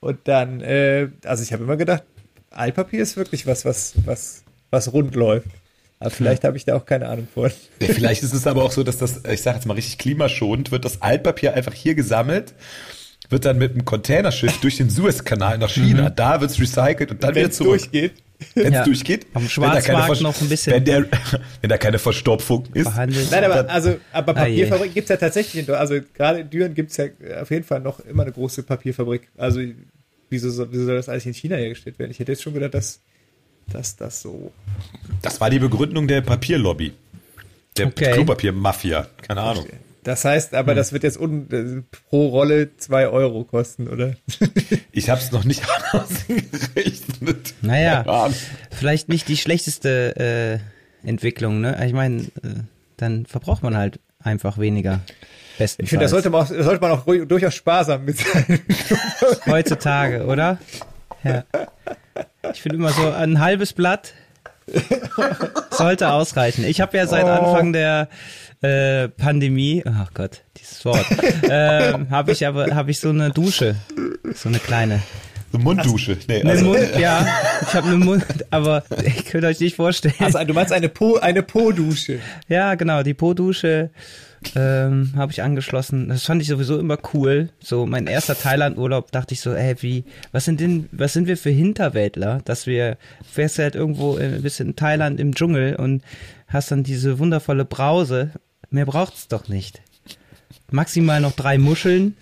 [0.00, 2.02] und dann, äh, also ich habe immer gedacht,
[2.50, 5.48] Altpapier ist wirklich was, was, was, was rund läuft.
[5.98, 7.50] Aber vielleicht habe ich da auch keine Ahnung von.
[7.80, 10.70] Ja, vielleicht ist es aber auch so, dass das, ich sage jetzt mal richtig klimaschonend,
[10.70, 12.54] wird das Altpapier einfach hier gesammelt,
[13.30, 17.34] wird dann mit einem Containerschiff durch den Suezkanal nach China, da wird's recycelt und dann
[17.34, 17.78] Wenn wieder es zurück.
[17.78, 18.12] durchgeht.
[18.54, 18.84] Wenn es Ja.
[18.84, 19.26] durchgeht.
[19.32, 21.06] Am wenn da Schwarzmarkt noch ein bisschen- Wenn, der,
[21.60, 22.82] wenn da keine Verstopfung ist.
[22.84, 23.30] Verhandelt.
[23.30, 24.42] Nein, aber, also, aber Ah.
[24.44, 25.70] Papierfabrik gibt's ja tatsächlich.
[25.72, 27.06] Also gerade in Düren gibt's ja
[27.40, 29.28] auf jeden Fall noch immer eine große Papierfabrik.
[29.36, 29.60] Also
[30.30, 32.10] wieso soll, wieso soll das eigentlich in China hergestellt werden?
[32.10, 33.00] Ich hätte jetzt schon gedacht, dass,
[33.72, 34.52] dass das so.
[35.22, 36.92] Das war die Begründung der Papierlobby.
[37.76, 38.12] Der Okay.
[38.12, 39.06] Klopapier-Mafia.
[39.26, 39.66] Keine Ahnung.
[40.04, 40.76] Das heißt aber, Hm.
[40.76, 44.14] das wird jetzt un, äh, pro Rolle zwei Euro kosten, oder?
[44.92, 45.62] Ich habe es noch nicht
[45.92, 47.54] ausgerechnet.
[47.62, 48.04] Naja.
[48.04, 48.34] Keine Ahnung.
[48.70, 50.60] Vielleicht nicht die schlechteste
[51.04, 51.84] äh, Entwicklung, ne?
[51.86, 52.62] Ich meine, äh,
[52.96, 55.00] dann verbraucht man halt einfach weniger.
[55.58, 55.78] Bestenfalls.
[55.84, 58.60] Ich finde, da sollte man auch, sollte man auch ruhig- durchaus sparsam mit sein.
[59.46, 60.58] Heutzutage, oder?
[61.24, 61.44] Ja.
[62.52, 64.14] Ich finde immer so ein halbes Blatt
[65.70, 66.64] sollte ausreichen.
[66.64, 68.08] Ich habe ja seit Anfang der
[68.64, 71.06] äh, Pandemie, ach Gott, dieses Wort,
[71.50, 73.76] ähm, habe ich aber habe ich so eine Dusche,
[74.34, 75.02] so eine kleine.
[75.52, 76.16] So Munddusche.
[76.26, 77.24] Nee, Eine also, Mund, ja,
[77.62, 80.14] ich habe eine Mund, aber ihr könnt euch nicht vorstellen.
[80.18, 82.18] Also du meinst eine Po, eine Po-Dusche.
[82.48, 83.90] Ja, genau, die Po-Dusche
[84.56, 86.08] ähm, habe ich angeschlossen.
[86.08, 87.50] Das fand ich sowieso immer cool.
[87.60, 91.36] So mein erster Thailand-Urlaub dachte ich so, ey, wie, was sind denn, was sind wir
[91.36, 96.02] für Hinterwäldler, dass wir fährst halt irgendwo ein bisschen in Thailand im Dschungel und
[96.48, 98.30] hast dann diese wundervolle Brause.
[98.74, 99.82] Mehr braucht's doch nicht.
[100.68, 102.16] Maximal noch drei Muscheln,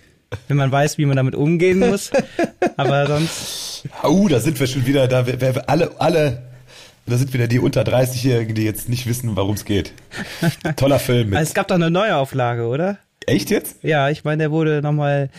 [0.47, 2.11] wenn man weiß, wie man damit umgehen muss.
[2.77, 6.43] Aber sonst, uh, da sind wir schon wieder, da wer, wer, alle, alle,
[7.07, 9.93] da sind wieder die unter 30-Jährigen, die jetzt nicht wissen, worum es geht.
[10.75, 11.39] Toller Film mit.
[11.39, 12.99] also es gab doch eine Neuauflage, oder?
[13.25, 13.83] Echt jetzt?
[13.83, 15.31] Ja, ich meine, der wurde nochmal.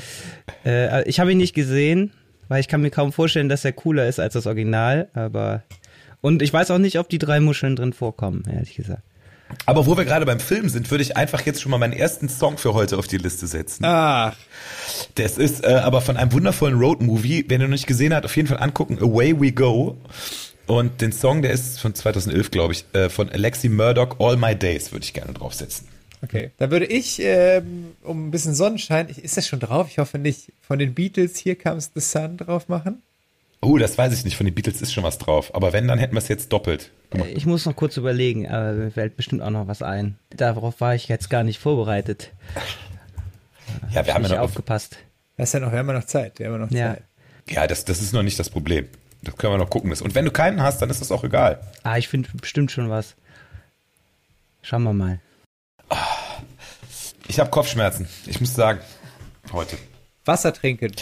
[0.67, 2.11] Äh, ich habe ihn nicht gesehen,
[2.49, 5.07] weil ich kann mir kaum vorstellen, dass er cooler ist als das Original.
[5.15, 5.63] Aber
[6.21, 9.03] und ich weiß auch nicht, ob die drei Muscheln drin vorkommen, ehrlich gesagt.
[9.67, 12.29] Aber wo wir gerade beim Film sind, würde ich einfach jetzt schon mal meinen ersten
[12.29, 13.85] Song für heute auf die Liste setzen.
[13.85, 14.37] Ach,
[15.15, 17.45] Das ist äh, aber von einem wundervollen Road-Movie.
[17.49, 18.99] Wenn ihr noch nicht gesehen habt, auf jeden Fall angucken.
[19.01, 19.97] Away We Go.
[20.67, 24.57] Und den Song, der ist von 2011, glaube ich, äh, von Alexi Murdoch, All My
[24.57, 25.87] Days, würde ich gerne draufsetzen.
[26.23, 26.51] okay.
[26.57, 29.89] Dann würde ich, ähm, um ein bisschen Sonnenschein, ist das schon drauf?
[29.91, 30.53] Ich hoffe nicht.
[30.63, 33.03] Von den Beatles, hier comes the sun drauf machen.
[33.65, 34.37] Oh, das weiß ich nicht.
[34.37, 35.55] Von den Beatles ist schon was drauf.
[35.55, 36.91] Aber wenn, dann hätten wir es jetzt doppelt.
[37.15, 40.19] Äh, Ich muss noch kurz überlegen, aber mir fällt bestimmt auch noch was ein.
[40.31, 42.31] Darauf war ich jetzt gar nicht vorbereitet.
[43.93, 44.45] Ja, wir haben Nicht ja noch.
[44.45, 44.97] aufgepasst.
[45.37, 46.39] Das ist ja noch, wir haben ja noch Zeit.
[46.39, 46.95] Wir haben ja noch Ja.
[46.95, 47.03] Zeit.
[47.49, 48.89] Ja, das, das ist noch nicht das Problem.
[49.23, 49.91] Das können wir noch gucken.
[49.91, 51.61] Und wenn du keinen hast, dann ist das auch egal.
[51.83, 53.15] Ah, ich finde bestimmt schon was.
[54.63, 55.21] Schauen wir mal.
[57.29, 58.07] Ich habe Kopfschmerzen.
[58.27, 58.81] Ich muss sagen,
[59.53, 59.77] heute.
[60.25, 60.93] Wasser trinken.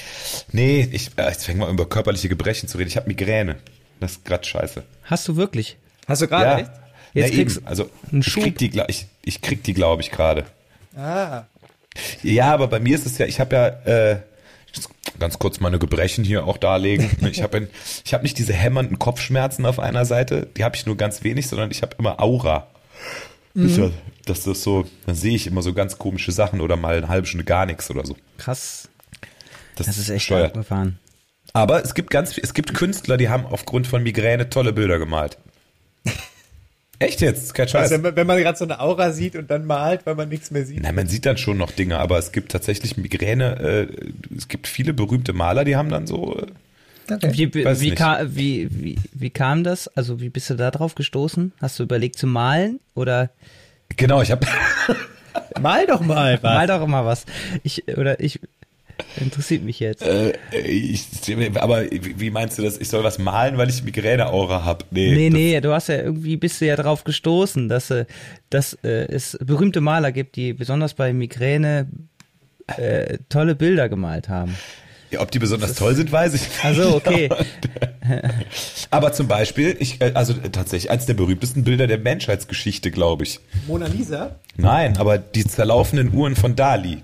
[0.50, 2.88] Nee, ich, äh, jetzt fängen wir über körperliche Gebrechen zu reden.
[2.88, 3.56] Ich habe Migräne.
[4.00, 4.82] Das ist grad scheiße.
[5.04, 5.76] Hast du wirklich?
[6.08, 6.70] Hast du gerade ja?
[7.14, 10.10] Jetzt Na kriegst eben, also einen ich krieg die, ich, ich krieg die, glaube ich,
[10.10, 10.46] gerade.
[10.96, 11.44] Ah.
[12.22, 13.66] Ja, aber bei mir ist es ja, ich habe ja
[14.12, 14.20] äh,
[15.18, 17.10] ganz kurz meine Gebrechen hier auch darlegen.
[17.30, 17.68] Ich habe
[18.04, 21.48] ich hab nicht diese hämmernden Kopfschmerzen auf einer Seite, die habe ich nur ganz wenig,
[21.48, 22.66] sondern ich habe immer Aura.
[23.54, 23.90] Ja,
[24.24, 27.26] das ist so, dann sehe ich immer so ganz komische Sachen oder mal eine halbe
[27.26, 28.16] Stunde gar nichts oder so.
[28.38, 28.88] Krass.
[29.76, 30.46] Das, Das ist echt steuert.
[30.48, 30.98] abgefahren.
[31.52, 35.38] Aber es gibt ganz, es gibt Künstler, die haben aufgrund von Migräne tolle Bilder gemalt.
[36.98, 37.52] Echt jetzt?
[37.54, 37.90] Kein Scheiß.
[37.90, 40.64] Also, wenn man, gerade so eine Aura sieht und dann malt, weil man nichts mehr
[40.64, 40.80] sieht.
[40.82, 43.58] Nein, man sieht dann schon noch Dinge, aber es gibt tatsächlich Migräne.
[43.58, 46.38] Äh, es gibt viele berühmte Maler, die haben dann so.
[46.38, 46.46] Äh,
[47.32, 47.96] Wie, wie, wie, nicht.
[47.96, 49.88] ka wie, wie, wie kam das?
[49.88, 51.52] Also wie bist du da drauf gestoßen?
[51.60, 53.30] Hast du überlegt zu malen oder
[53.96, 54.46] genau, ich habe.
[55.60, 56.54] Mal doch mal was.
[56.54, 57.24] mal doch immer was?
[57.62, 58.38] Ich oder ich
[59.20, 60.02] interessiert mich jetzt.
[60.02, 61.06] Äh, ich,
[61.54, 62.78] aber wie meinst du das?
[62.78, 64.84] Ich soll was malen, weil ich Migräne-Aura habe?
[64.90, 65.14] Nee.
[65.14, 68.06] Nee, nee, du hast ja irgendwie bist du ja drauf gestoßen, dass, äh,
[68.50, 71.88] dass äh, es berühmte Maler gibt, die besonders bei Migräne
[72.76, 74.54] äh, tolle Bilder gemalt haben.
[75.12, 76.64] Ja, ob die besonders toll sind, weiß ich nicht.
[76.64, 77.28] Also okay.
[78.90, 83.24] Aber zum Beispiel, ich, äh, also äh, tatsächlich eines der berühmtesten Bilder der Menschheitsgeschichte, glaube
[83.24, 83.40] ich.
[83.66, 84.36] Mona Lisa?
[84.56, 87.02] Nein, aber die zerlaufenden Uhren von Dali.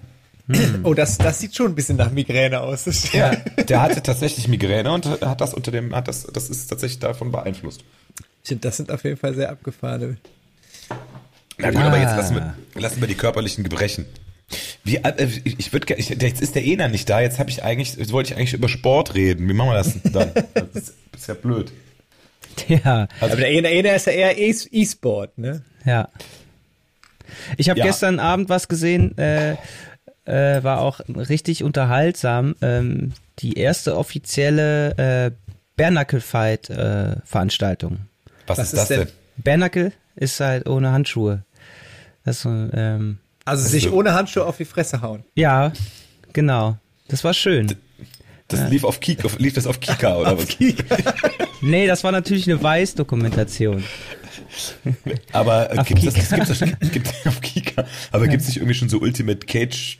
[0.82, 2.86] Oh, das, das sieht schon ein bisschen nach Migräne aus.
[3.12, 3.34] Ja,
[3.68, 7.30] der hatte tatsächlich Migräne und hat das unter dem, hat das, das ist tatsächlich davon
[7.30, 7.84] beeinflusst.
[8.48, 10.16] Das sind auf jeden Fall sehr abgefahrene.
[11.58, 12.16] Na gut, aber jetzt Ah.
[12.16, 14.06] lassen wir, lassen wir die körperlichen Gebrechen.
[14.84, 17.20] Wie, äh, ich, ich würde, jetzt ist der Ena nicht da.
[17.20, 19.46] Jetzt habe ich eigentlich, jetzt wollte ich eigentlich über Sport reden.
[19.48, 20.30] Wie machen wir das dann?
[20.54, 21.70] Das ist, das ist ja blöd.
[22.68, 25.62] Ja, Aber der der eine ist ja eher E- E-Sport, ne?
[25.84, 26.08] ja.
[27.58, 27.84] Ich habe Ja.
[27.86, 29.56] gestern Abend was gesehen, äh,
[30.28, 32.54] äh, war auch richtig unterhaltsam.
[32.62, 35.30] Ähm, die erste offizielle äh,
[35.76, 37.98] Bernacle Fight äh, Veranstaltung.
[38.46, 38.98] Was, Was ist das denn?
[39.00, 39.08] denn?
[39.38, 41.44] Bernacle ist halt ohne Handschuhe.
[42.24, 43.92] Das ähm, Also sich so.
[43.92, 45.24] ohne Handschuhe auf die Fresse hauen.
[45.34, 45.72] ja,
[46.32, 46.76] genau.
[47.08, 47.74] Das war schön.
[48.48, 50.46] Das lief auf Kika, lief das auf Kika oder was?
[51.60, 53.82] Nee, das war natürlich eine Weiß-Dokumentation.
[55.32, 56.10] Aber äh, Auf Kika.
[56.10, 56.60] das,
[56.92, 57.84] gibt's auf Kika.
[58.12, 59.98] Aber gibt's nicht irgendwie schon so Ultimate Cage?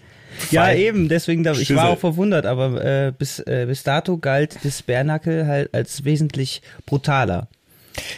[0.51, 4.59] Ja, eben, deswegen, da, ich war auch verwundert, aber äh, bis, äh, bis dato galt
[4.63, 7.49] das Bernacle halt als wesentlich brutaler.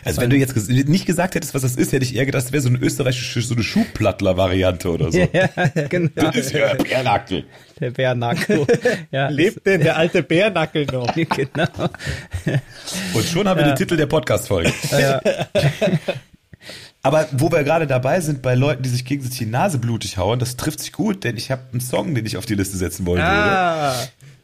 [0.04, 2.52] Also wenn du jetzt nicht gesagt hättest, was das ist, hätte ich eher gedacht, das
[2.52, 5.18] wäre so eine österreichische, so eine Schuhplattler-Variante oder so.
[5.32, 5.48] Ja,
[5.88, 6.10] genau.
[6.14, 7.44] Das ist ja Bärnackel.
[7.78, 8.66] Der Bernacle.
[9.10, 11.14] Ja, Lebt denn der alte Bärnackel noch?
[11.14, 11.66] genau.
[13.14, 14.72] Und schon haben wir den Titel der Podcast-Folge.
[17.02, 20.38] Aber wo wir gerade dabei sind, bei Leuten, die sich gegenseitig die Nase blutig hauen,
[20.38, 23.06] das trifft sich gut, denn ich habe einen Song, den ich auf die Liste setzen
[23.06, 23.30] wollen würde.
[23.32, 23.96] Ah,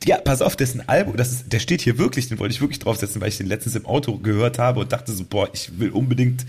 [0.05, 2.79] Ja, pass auf, dessen Album, das ist, der steht hier wirklich, den wollte ich wirklich
[2.79, 5.91] draufsetzen, weil ich den letztens im Auto gehört habe und dachte so, boah, ich will
[5.91, 6.47] unbedingt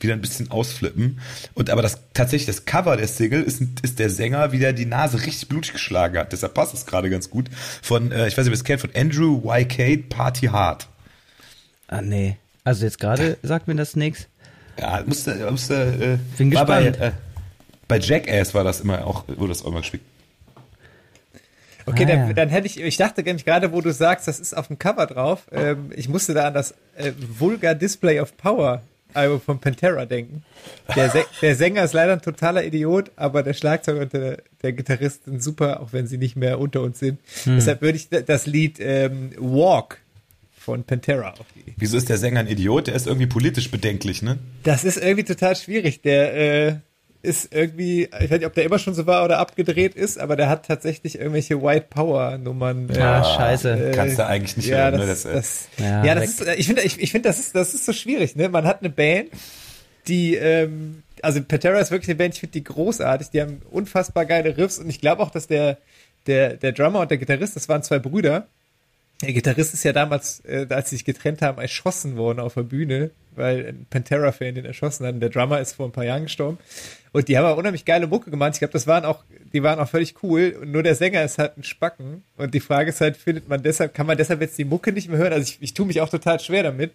[0.00, 1.20] wieder ein bisschen ausflippen.
[1.54, 4.86] Und aber das tatsächlich das Cover der Single ist, ist der Sänger, wie der die
[4.86, 6.32] Nase richtig blutig geschlagen hat.
[6.32, 7.48] Deshalb passt es gerade ganz gut.
[7.82, 10.88] Von, äh, ich weiß nicht, ob ihr es kennt, von Andrew YK Party Hard.
[11.88, 12.36] Ah, nee.
[12.64, 14.26] Also jetzt gerade sagt mir das nichts.
[14.80, 17.14] Ja, musste, musste, äh, Bin war bei, gespannt.
[17.14, 17.16] äh,
[17.88, 20.02] bei Jackass war das immer auch, wurde das auch immer gespielt.
[21.86, 22.32] okay, Ah, dann, ja.
[22.32, 25.06] dann hätte ich, ich dachte nämlich gerade, wo du sagst, das ist auf dem Cover
[25.06, 28.82] drauf, ähm, ich musste da an das äh, Vulgar Display of Power
[29.12, 30.42] Album von Pantera denken.
[30.96, 35.26] Der, der Sänger ist leider ein totaler Idiot, aber der Schlagzeuger und der, der Gitarrist
[35.26, 37.20] sind super, auch wenn sie nicht mehr unter uns sind.
[37.44, 37.54] Hm.
[37.56, 39.98] Deshalb würde ich das Lied ähm, Walk
[40.64, 42.86] von Pantera auf die Wieso ist der Sänger ein Idiot?
[42.86, 44.38] Der ist irgendwie politisch bedenklich, ne?
[44.62, 46.02] Das ist irgendwie total schwierig.
[46.02, 46.76] Der äh,
[47.24, 50.36] ist irgendwie, ich weiß nicht, ob der immer schon so war oder abgedreht ist, aber
[50.36, 52.88] der hat tatsächlich irgendwelche White Power Nummern.
[52.90, 53.92] äh, Ah, scheiße.
[53.94, 55.06] Kannst du eigentlich nicht ja, hören, ne?
[55.06, 57.38] das, Das, äh, das, Ja, ja, das ist, äh, ich finde, ich, ich finde, das
[57.38, 58.48] ist, das ist so schwierig, ne?
[58.48, 59.30] Man hat eine Band,
[60.06, 64.26] die, ähm, also Patera ist wirklich eine Band, ich finde die großartig, die haben unfassbar
[64.26, 65.78] geile Riffs und ich glaube auch, dass der,
[66.26, 68.46] der, der Drummer und der Gitarrist, das waren zwei Brüder.
[69.22, 72.62] Der Gitarrist ist ja damals, äh, als sie sich getrennt haben, erschossen worden auf der
[72.62, 75.14] Bühne, weil ein Pantera-Fan den erschossen hat.
[75.14, 76.58] Und der Drummer ist vor ein paar Jahren gestorben.
[77.12, 78.54] Und die haben auch unheimlich geile Mucke gemacht.
[78.54, 80.56] Ich glaube, das waren auch, die waren auch völlig cool.
[80.60, 82.24] Und nur der Sänger ist halt ein Spacken.
[82.36, 85.08] Und die Frage ist halt, findet man deshalb, kann man deshalb jetzt die Mucke nicht
[85.08, 85.32] mehr hören?
[85.32, 86.92] Also ich, ich tue mich auch total schwer damit.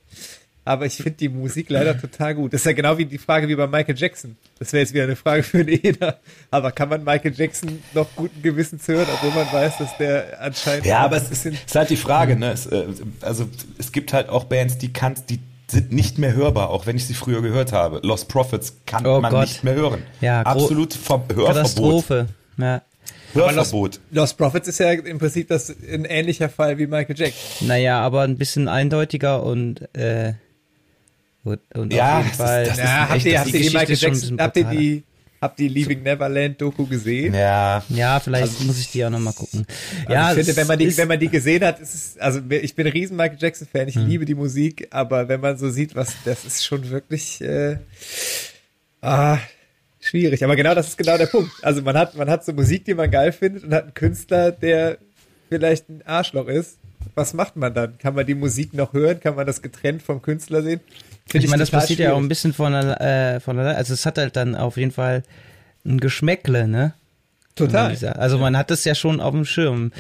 [0.69, 2.53] Aber ich finde die Musik leider total gut.
[2.53, 4.38] Das ist ja genau wie die Frage wie bei Michael Jackson.
[4.60, 6.19] Das wäre jetzt wieder eine Frage für den Eder.
[6.51, 10.86] Aber kann man Michael Jackson noch guten Gewissens hören, obwohl man weiß, dass der anscheinend
[10.86, 12.51] Ja, aber es ist, ist halt die Frage, ne?
[12.51, 12.86] Es, äh,
[13.21, 16.95] also es gibt halt auch Bands, die kannst, die sind nicht mehr hörbar, auch wenn
[16.97, 17.99] ich sie früher gehört habe.
[18.03, 19.47] Lost Prophets kann Oh man Gott.
[19.47, 20.03] nicht mehr hören.
[20.21, 21.47] Ja, absolut Ver Hörverbot.
[21.47, 22.27] Katastrophe.
[22.58, 22.84] Ja.
[23.34, 23.99] Hörverbot.
[24.12, 27.67] Lost Prophets ist ja im Prinzip das ein ähnlicher Fall wie Michael Jackson.
[27.67, 30.34] Naja, aber ein bisschen eindeutiger und äh,
[31.49, 32.63] Und, und Ja, auf jeden das ist- Fall.
[32.65, 35.03] das ist Ja, habt echt, ihr, habt die ihr die Michael Jackson, habt ihr die,
[35.41, 37.33] habt ihr Leaving Neverland Doku gesehen?
[37.33, 37.83] Ja.
[37.89, 39.65] Ja, vielleicht muss ich die auch nochmal gucken.
[40.01, 42.17] Also ja, ich finde, wenn man die, ist- wenn man die gesehen hat, ist es,
[42.19, 44.07] also ich bin ein riesen Michael Jackson Fan, ich Hm.
[44.07, 47.77] liebe die Musik, aber wenn man so sieht, was, das ist schon wirklich, äh,
[49.01, 49.38] ah,
[49.99, 50.43] schwierig.
[50.43, 51.51] Aber genau, das ist genau der Punkt.
[51.62, 54.51] Also man hat, man hat so Musik, die man geil findet und hat einen Künstler,
[54.51, 54.97] der
[55.49, 56.77] vielleicht ein Arschloch ist.
[57.15, 57.97] Was macht man dann?
[57.97, 59.19] Kann man die Musik noch hören?
[59.19, 60.79] Kann man das getrennt vom Künstler sehen?
[61.29, 62.29] Finde ich meine, das passiert ja auch ein schwierig.
[62.29, 63.59] bisschen von, äh, von.
[63.59, 65.23] Also es hat halt dann auf jeden Fall
[65.85, 66.93] ein Geschmäckle, ne?
[67.55, 67.95] Total.
[68.17, 69.91] Also man hat das ja schon auf dem Schirm.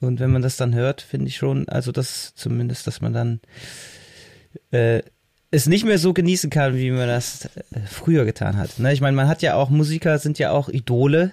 [0.00, 3.40] Und wenn man das dann hört, finde ich schon, also das zumindest, dass man dann
[4.70, 5.02] äh,
[5.50, 8.78] es nicht mehr so genießen kann, wie man das äh, früher getan hat.
[8.78, 8.92] Ne?
[8.92, 11.32] Ich meine, man hat ja auch, Musiker sind ja auch Idole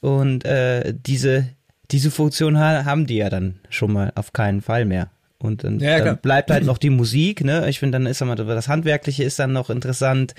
[0.00, 1.48] und äh, diese,
[1.90, 5.10] diese Funktion ha haben die ja dann schon mal auf keinen Fall mehr.
[5.40, 7.68] Und dann, Ja, dann bleibt halt noch die Musik, ne?
[7.68, 10.34] Ich finde, dann ist aber das Handwerkliche ist dann noch interessant.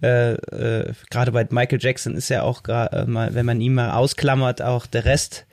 [0.00, 3.90] Äh, äh, Gerade bei Michael Jackson ist ja auch äh, mal, wenn man ihn mal
[3.90, 5.46] ausklammert, auch der Rest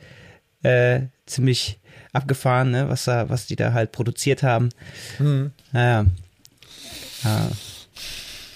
[0.61, 1.79] äh, ziemlich
[2.13, 2.87] abgefahren, ne?
[2.87, 4.69] Was da, was die da halt produziert haben.
[5.17, 5.51] Hm.
[5.71, 6.05] Naja.
[7.23, 7.49] Ja.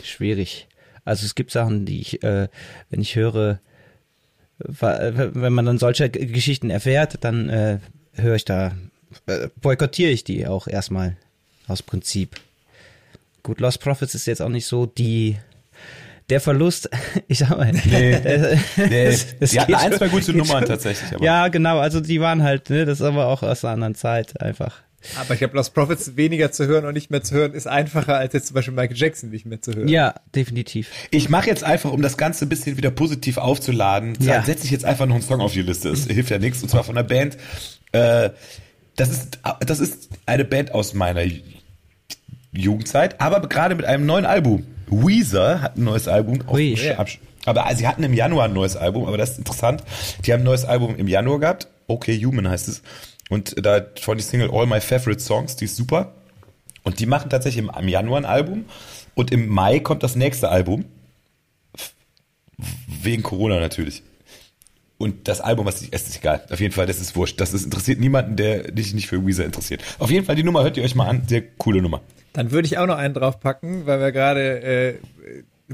[0.03, 0.67] Schwierig.
[1.05, 2.49] Also es gibt Sachen, die ich, äh,
[2.91, 3.59] wenn ich höre,
[4.59, 7.79] wenn man dann solche Geschichten erfährt, dann äh,
[8.13, 8.73] höre ich da,
[9.28, 11.17] äh, boykottiere ich die auch erstmal
[11.67, 12.36] aus Prinzip.
[13.43, 15.38] Gut, Lost Profits ist jetzt auch nicht so die
[16.30, 16.89] der Verlust,
[17.28, 18.19] ich sag mal, Nee.
[18.78, 21.13] Nee, es- es die hatten ein, zwei gute Nummern schon- tatsächlich.
[21.15, 23.95] Aber Ja, genau, also die waren halt, ne, das ist aber auch aus einer anderen
[23.95, 24.82] Zeit einfach.
[25.17, 28.17] Aber ich glaube, Lost Profits weniger zu hören und nicht mehr zu hören, ist einfacher,
[28.17, 29.88] als jetzt zum Beispiel Michael Jackson nicht mehr zu hören.
[29.88, 30.91] Ja, definitiv.
[31.10, 34.43] Ich mache jetzt einfach, um das Ganze ein bisschen wieder positiv aufzuladen, Ja.
[34.43, 35.88] setze ich jetzt einfach noch einen Song auf die Liste.
[35.89, 36.62] Es hilft ja nichts.
[36.62, 37.38] Und zwar von einer Band.
[37.93, 38.32] Äh,
[38.99, 41.41] das ist das ist eine Band aus meiner Ju-
[42.51, 44.65] Jugendzeit, aber gerade mit einem neuen Album.
[44.88, 46.39] Weezer hat ein neues Album.
[46.49, 46.75] Ui.
[47.45, 49.83] Aber sie hatten im Januar ein neues Album, aber das ist interessant.
[50.25, 51.67] Die haben ein neues Album im Januar gehabt.
[51.88, 52.81] Okay Human heißt es.
[53.29, 56.13] Und da von die Single All My Favorite Songs, die ist super.
[56.83, 58.65] Und die machen tatsächlich im, im Januar ein Album.
[59.13, 60.85] Und im Mai kommt das nächste Album.
[62.88, 64.03] Wegen Corona natürlich.
[64.99, 66.45] Und das Album, was ich, es ist egal.
[66.49, 67.39] Auf jeden Fall, das ist wurscht.
[67.39, 69.81] Das ist, interessiert niemanden, der sich nicht für Weezer interessiert.
[69.97, 71.23] Auf jeden Fall, die Nummer hört ihr euch mal an.
[71.25, 72.01] Sehr coole Nummer.
[72.33, 74.93] Dann würde ich auch noch einen draufpacken, weil wir gerade äh,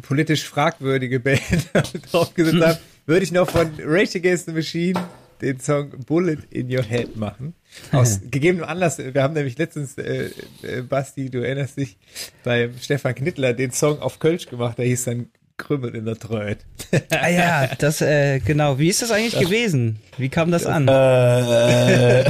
[0.01, 1.41] politisch fragwürdige Band
[2.11, 2.77] draufgesetzt haben.
[3.07, 4.99] Würde ich noch von Rage Against the Machine
[5.41, 7.55] den Song Bullet in Your Head machen.
[7.91, 10.29] Aus gegebenem Anlass, wir haben nämlich letztens, äh,
[10.61, 11.97] äh, Basti, du erinnerst dich,
[12.43, 16.59] beim Stefan Knittler den Song auf Kölsch gemacht, der hieß dann Krümmel in der Treut.
[17.09, 18.77] Ah ja, das, äh, genau.
[18.79, 19.99] Wie ist das eigentlich gewesen?
[20.17, 20.87] Wie kam das an?
[20.87, 20.91] Äh,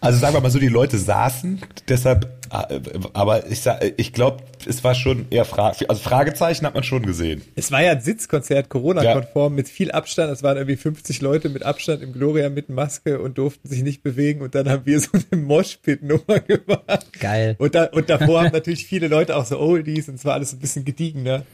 [0.00, 4.82] also sagen wir mal so, die Leute saßen, deshalb, aber ich, sa- ich glaube, es
[4.84, 7.42] war schon eher Fra also Fragezeichen hat man schon gesehen.
[7.54, 10.32] Es war ja ein Sitzkonzert, Corona-konform, mit viel Abstand.
[10.32, 14.02] Es waren irgendwie 50 Leute mit Abstand im Gloria mit Maske und durften sich nicht
[14.02, 14.42] bewegen.
[14.42, 17.12] Und dann haben wir so eine Moshpit-Nummer gemacht.
[17.20, 17.54] Geil.
[17.58, 20.52] Und, da, und davor haben natürlich viele Leute auch so Oldies und es war alles
[20.52, 21.44] ein bisschen gediegener.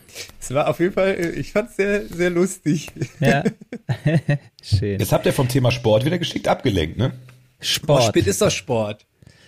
[0.40, 2.88] Es war auf jeden Fall, äh, ich fand es sehr, sehr lustig.
[3.20, 3.44] Ja.
[4.62, 4.98] Schön.
[4.98, 7.12] Jetzt habt ihr vom Thema Sport wieder geschickt abgelenkt, ne?
[7.60, 8.02] Sport.
[8.04, 9.06] Moshpit ist doch Sport.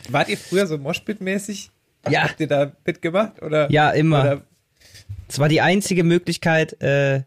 [0.08, 1.70] Wart ihr früher so Moshpit-mäßig?
[2.08, 2.22] Ja.
[2.22, 3.42] Habt ihr da mitgemacht?
[3.42, 4.42] Oder, Ja, immer.
[5.28, 7.22] Es war die einzige Möglichkeit, äh,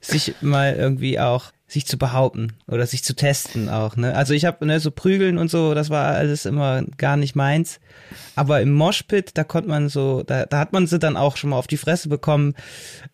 [0.00, 3.96] sich mal irgendwie auch sich zu behaupten oder sich zu testen auch.
[3.96, 4.14] Ne?
[4.14, 7.80] Also ich habe ne, so Prügeln und so, das war alles immer gar nicht meins.
[8.36, 11.50] Aber im Moshpit, da konnte man so, da, da hat man sie dann auch schon
[11.50, 12.54] mal auf die Fresse bekommen,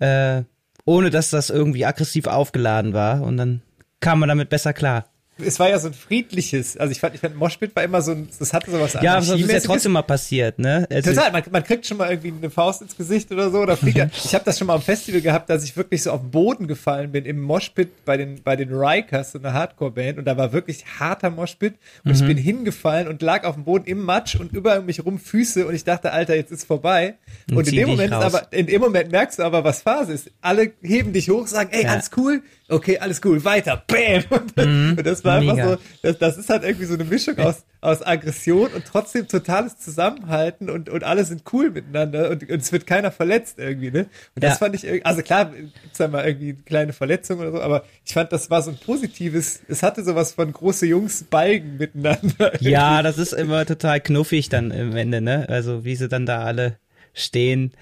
[0.01, 0.43] äh,
[0.85, 3.23] ohne dass das irgendwie aggressiv aufgeladen war.
[3.23, 3.63] Und dann
[4.01, 5.07] kam man damit besser klar.
[5.39, 8.13] Es war ja so ein friedliches, also ich fand, ich fand Moshpit war immer so
[8.13, 10.87] ein, das hatte sowas Ja, aber das ist ja trotzdem mal passiert, ne?
[10.91, 13.77] Also, Total, man, man kriegt schon mal irgendwie eine Faust ins Gesicht oder so oder
[13.77, 13.93] fliegt.
[14.25, 16.67] Ich habe das schon mal am Festival gehabt, dass ich wirklich so auf den Boden
[16.69, 20.53] gefallen bin im Moshpit bei den bei den Rikers, so einer Hardcore-Band und da war
[20.53, 24.53] wirklich harter Moshpit und ich bin hingefallen und lag auf dem Boden im Matsch und
[24.53, 27.15] über mich rum Füße und ich dachte, Alter, jetzt ist vorbei.
[27.51, 30.31] Und Und, in dem Moment aber in dem Moment merkst du aber, was Phase ist.
[30.41, 31.91] Alle heben dich hoch, sagen, ey, Ja.
[31.93, 32.43] alles cool,
[32.73, 34.25] okay, alles cool, weiter, bam.
[34.31, 34.57] Und,
[34.99, 35.71] und das war einfach Mega.
[35.73, 39.79] so, das, das ist halt irgendwie so eine Mischung aus, aus Aggression und trotzdem totales
[39.79, 44.07] Zusammenhalten und, und alle sind cool miteinander und, und es wird keiner verletzt irgendwie, ne?
[44.35, 44.57] Und das Ja.
[44.67, 48.13] fand ich, also klar, gibt's da mal irgendwie eine kleine Verletzung oder so, aber ich
[48.13, 52.53] fand, das war so ein positives, es hatte sowas von große Jungs balgen miteinander.
[52.61, 55.47] Ja, das ist immer total knuffig dann im Ende, ne?
[55.49, 56.79] Also wie sie dann da alle
[57.15, 57.73] stehen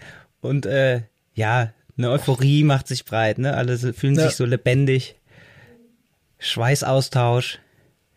[0.41, 1.03] und äh,
[1.35, 3.55] ja, eine Euphorie macht sich breit, ne?
[3.55, 4.27] Alle fühlen Ja.
[4.27, 5.17] sich so lebendig.
[6.39, 7.59] Schweißaustausch.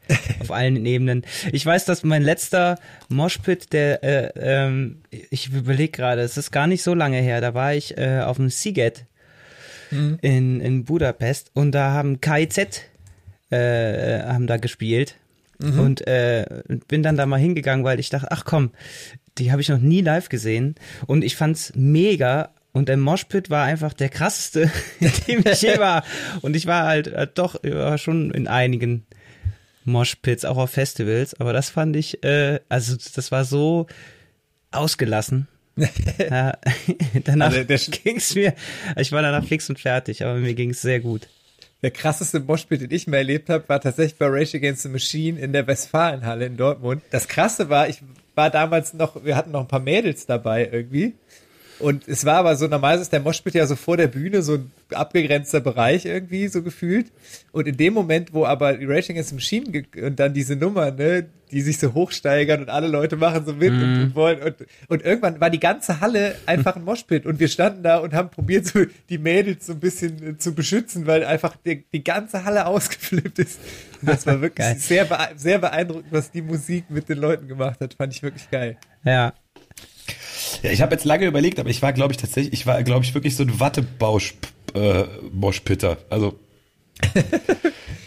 [0.41, 1.23] auf allen Ebenen.
[1.53, 6.67] Ich weiß, dass mein letzter Moshpit, der, äh, ähm, ich überlege gerade, es ist gar
[6.67, 9.03] nicht so lange her, da war ich äh, auf dem Seagate
[9.91, 10.17] mhm.
[10.21, 12.81] in, in Budapest und da haben KIZ
[13.49, 15.15] äh, haben da gespielt
[15.59, 15.79] mhm.
[15.79, 16.45] und äh,
[16.87, 18.71] bin dann da mal hingegangen, weil ich dachte, ach komm,
[19.37, 20.75] die habe ich noch nie live gesehen
[21.07, 25.77] und ich fand's mega und der Moshpit war einfach der krasseste, in dem ich je
[25.77, 26.03] war.
[26.41, 29.05] Und ich war halt äh, doch war schon in einigen
[29.86, 31.39] Moshpits, auch auf Festivals.
[31.39, 33.88] Aber das fand ich, äh, also das war so
[34.71, 35.47] ausgelassen.
[36.17, 36.57] ja,
[37.23, 38.53] danach also ging's mir,
[38.95, 41.27] ich war danach fix und fertig, aber mir ging's sehr gut.
[41.81, 45.39] Der krasseste Moshpit, den ich mal erlebt habe, war tatsächlich bei Rage Against the Machine
[45.39, 47.01] in der Westfalenhalle in Dortmund.
[47.12, 48.01] Das krasse war, ich
[48.36, 51.13] war damals noch, wir hatten noch ein paar Mädels dabei irgendwie.
[51.83, 54.53] Und es war aber so, normal ist der Moshpit ja so vor der Bühne, so
[54.53, 57.11] ein abgegrenzter Bereich irgendwie, so gefühlt.
[57.51, 61.25] Und in dem Moment, wo aber die Racing is Machine und dann diese Nummer, ne,
[61.51, 63.83] die sich so hochsteigern und alle Leute machen so mit mm.
[63.83, 64.55] und, und, wollen und,
[64.87, 68.29] und irgendwann war die ganze Halle einfach ein Moshpit und wir standen da und haben
[68.29, 72.45] probiert, so die Mädels so ein bisschen äh, zu beschützen, weil einfach die, die ganze
[72.45, 73.59] Halle ausgeflippt ist.
[74.01, 77.93] Und das war wirklich sehr, sehr beeindruckend, was die Musik mit den Leuten gemacht hat.
[77.93, 78.77] Fand ich wirklich geil.
[79.03, 79.33] Ja,
[80.61, 83.03] ja, ich habe jetzt lange überlegt, aber ich war, glaube ich, tatsächlich, ich war, glaube
[83.05, 84.35] ich, wirklich so ein Wattebausch
[84.73, 85.05] äh.
[86.09, 86.39] Also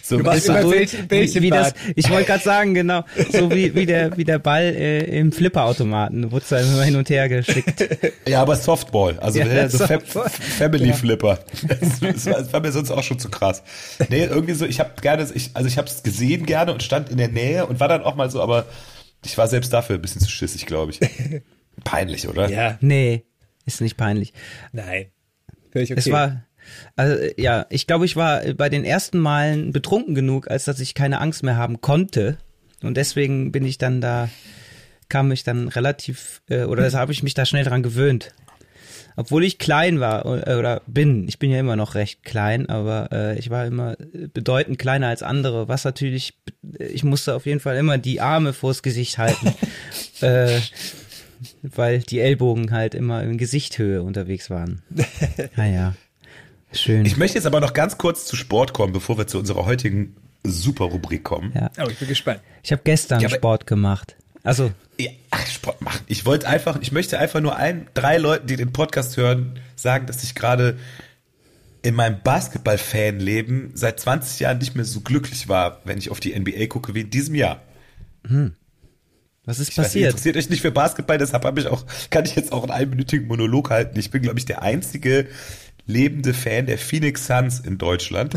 [0.02, 3.50] so, du warst immer Bällchen, Bällchen wie, wie das, ich wollte gerade sagen, genau, so
[3.50, 7.28] wie, wie der, wie der Ball äh, im Flipperautomaten, wurde da immer hin und her
[7.28, 7.88] geschickt.
[8.26, 10.28] Ja, aber Softball, also ja, so Softball.
[10.28, 11.38] Family Flipper.
[11.68, 13.62] Das, das, war, das, war, mir sonst auch schon zu krass.
[14.08, 17.08] Nee, irgendwie so, ich habe gerne, ich, also ich habe es gesehen gerne und stand
[17.10, 18.66] in der Nähe und war dann auch mal so, aber
[19.24, 21.00] ich war selbst dafür ein bisschen zu schissig, glaube ich.
[21.84, 22.48] Peinlich, oder?
[22.48, 22.78] Ja.
[22.80, 23.24] Nee,
[23.64, 24.32] ist nicht peinlich.
[24.72, 25.06] Nein.
[25.68, 25.92] Okay.
[25.94, 26.44] Es war,
[26.94, 30.94] also, ja, ich glaube, ich war bei den ersten Malen betrunken genug, als dass ich
[30.94, 32.38] keine Angst mehr haben konnte.
[32.82, 34.28] Und deswegen bin ich dann da,
[35.08, 38.32] kam ich dann relativ, äh, oder das habe ich mich da schnell dran gewöhnt.
[39.18, 43.08] Obwohl ich klein war äh, oder bin, ich bin ja immer noch recht klein, aber
[43.12, 43.96] äh, ich war immer
[44.34, 46.34] bedeutend kleiner als andere, was natürlich,
[46.78, 49.54] ich musste auf jeden Fall immer die Arme vors Gesicht halten.
[50.20, 50.60] äh,
[51.74, 54.82] weil die Ellbogen halt immer in Gesichthöhe unterwegs waren.
[55.56, 55.94] Naja,
[56.72, 57.04] schön.
[57.04, 60.14] Ich möchte jetzt aber noch ganz kurz zu Sport kommen, bevor wir zu unserer heutigen
[60.44, 61.52] Super-Rubrik kommen.
[61.54, 61.70] Ja.
[61.82, 62.40] Oh, ich bin gespannt.
[62.62, 64.16] Ich habe gestern ja, Sport gemacht.
[64.42, 64.72] Also.
[64.98, 66.00] Ja, ach, Sport machen.
[66.06, 70.06] Ich wollte einfach, ich möchte einfach nur allen drei Leuten, die den Podcast hören, sagen,
[70.06, 70.78] dass ich gerade
[71.82, 76.38] in meinem Basketball-Fan-Leben seit 20 Jahren nicht mehr so glücklich war, wenn ich auf die
[76.38, 77.60] NBA gucke, wie in diesem Jahr.
[78.26, 78.54] Hm.
[79.46, 80.06] Was ist ich passiert?
[80.06, 82.72] Weiß, interessiert euch nicht für Basketball, deshalb habe ich auch, kann ich jetzt auch einen
[82.72, 83.98] einminütigen Monolog halten.
[83.98, 85.26] Ich bin, glaube ich, der einzige
[85.86, 88.34] lebende Fan der Phoenix Suns in Deutschland,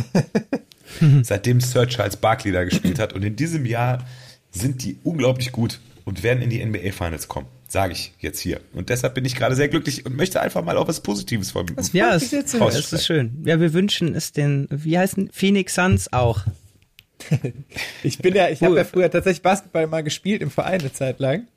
[1.23, 3.13] seitdem Sir Charles Barkley da gespielt hat.
[3.13, 4.05] Und in diesem Jahr
[4.51, 7.47] sind die unglaublich gut und werden in die NBA Finals kommen.
[7.67, 8.61] Sage ich jetzt hier.
[8.73, 11.67] Und deshalb bin ich gerade sehr glücklich und möchte einfach mal auch was Positives von
[11.67, 11.75] mir.
[11.93, 13.43] Ja, es, es ist schön.
[13.45, 16.45] Ja, wir wünschen es den, wie heißen Phoenix Suns auch.
[18.03, 21.19] ich bin ja, ich habe ja früher tatsächlich Basketball mal gespielt im Verein eine Zeit
[21.19, 21.47] lang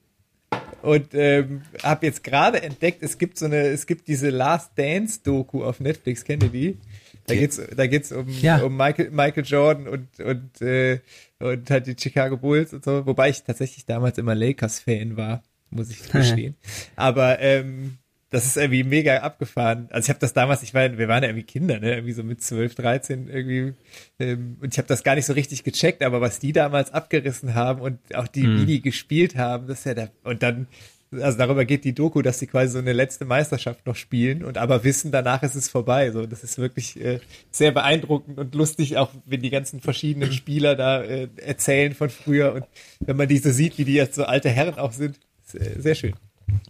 [0.82, 5.20] und ähm, habe jetzt gerade entdeckt, es gibt so eine, es gibt diese Last Dance
[5.22, 6.78] Doku auf Netflix, kennt ihr die?
[7.26, 8.58] Da geht's, da geht's um, ja.
[8.58, 10.98] um Michael, Michael Jordan und und äh,
[11.38, 15.42] und halt die Chicago Bulls und so, wobei ich tatsächlich damals immer Lakers Fan war,
[15.70, 16.56] muss ich gestehen.
[16.96, 17.98] Aber ähm,
[18.32, 19.88] das ist irgendwie mega abgefahren.
[19.90, 22.24] Also ich habe das damals, ich war, wir waren ja irgendwie Kinder, ne, irgendwie so
[22.24, 23.74] mit 12, 13 irgendwie,
[24.18, 27.54] ähm, und ich habe das gar nicht so richtig gecheckt, aber was die damals abgerissen
[27.54, 28.60] haben und auch die, mhm.
[28.62, 30.66] wie die gespielt haben, das ist ja da, und dann,
[31.10, 34.56] also darüber geht die Doku, dass sie quasi so eine letzte Meisterschaft noch spielen und
[34.56, 36.10] aber wissen, danach ist es vorbei.
[36.10, 40.74] So, das ist wirklich äh, sehr beeindruckend und lustig, auch wenn die ganzen verschiedenen Spieler
[40.74, 42.64] da äh, erzählen von früher und
[43.00, 45.20] wenn man diese sieht, wie die jetzt so alte Herren auch sind,
[45.52, 46.14] sehr schön.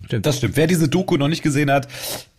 [0.07, 0.27] Stimmt.
[0.27, 0.57] Das stimmt.
[0.57, 1.89] Wer diese Doku noch nicht gesehen hat,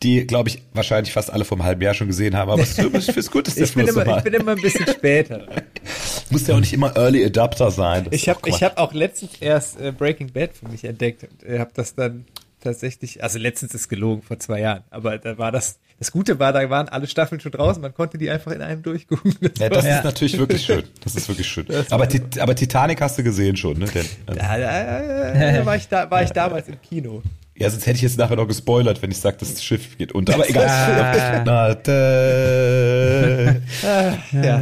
[0.02, 3.32] die, glaube ich, wahrscheinlich fast alle vom halben Jahr schon gesehen haben, aber es ist
[3.32, 5.48] gut, dass ich bin immer, Ich bin immer ein bisschen später.
[6.30, 8.08] Muss ja auch nicht immer Early Adapter sein.
[8.12, 11.72] ich habe hab auch letztens erst äh, Breaking Bad für mich entdeckt und äh, habe
[11.74, 12.26] das dann
[12.62, 16.52] tatsächlich, also letztens ist gelogen, vor zwei Jahren, aber da war das, das Gute war,
[16.54, 19.36] da waren alle Staffeln schon draußen, man konnte die einfach in einem durchgucken.
[19.42, 20.04] Das ja, das ist ja.
[20.04, 20.84] natürlich wirklich schön.
[21.04, 21.66] Das ist wirklich schön.
[21.90, 22.08] Aber,
[22.40, 23.86] aber Titanic hast du gesehen schon, ne?
[23.86, 24.40] Den, also.
[24.40, 27.22] da, da, da, war, ich da, war ich damals im Kino.
[27.56, 30.34] Ja, sonst hätte ich jetzt nachher noch gespoilert, wenn ich sage, das Schiff geht unter.
[30.34, 30.68] Aber egal.
[30.68, 31.44] Ah.
[31.46, 31.78] Na,
[34.42, 34.62] ja.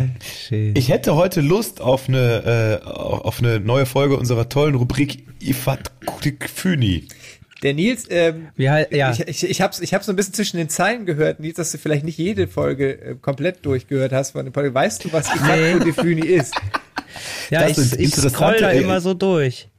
[0.49, 5.91] Ich hätte heute Lust auf eine, äh, auf eine neue Folge unserer tollen Rubrik Ifat
[6.53, 7.07] Füni.
[7.63, 9.11] Der Nils, ähm, ja, ja.
[9.11, 11.71] ich, ich, ich habe ich hab so ein bisschen zwischen den Zeilen gehört, Nils, dass
[11.71, 14.73] du vielleicht nicht jede Folge äh, komplett durchgehört hast von dem Podcast.
[14.73, 15.91] Weißt du, was nee.
[15.91, 16.55] Füni ist?
[17.49, 19.69] Ja, Das ich, ist ich scroll da immer so durch.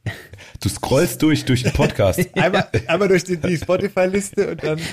[0.61, 2.19] Du scrollst durch, durch den Podcast.
[2.35, 4.79] Einmal, einmal durch die, die Spotify-Liste und dann.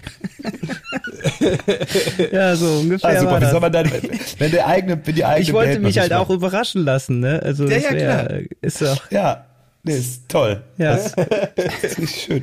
[2.32, 3.50] Ja, so ungefähr Ah, super, war wie das.
[3.50, 3.90] soll man dann,
[4.38, 7.40] wenn der eigene, wenn die eigene Ich wollte Band mich halt auch überraschen lassen, ne?
[7.42, 8.40] Also Ja, ja, wär, klar.
[8.62, 9.46] ist doch, Ja,
[9.82, 10.62] nee, ist toll.
[10.78, 10.96] ja.
[10.96, 11.14] Das
[11.82, 12.42] ist richtig schön.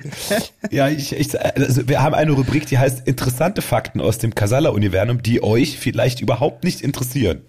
[0.72, 5.22] Ja, ich, ich, also wir haben eine Rubrik, die heißt interessante Fakten aus dem Casala-Universum,
[5.24, 7.42] die euch vielleicht überhaupt nicht interessieren.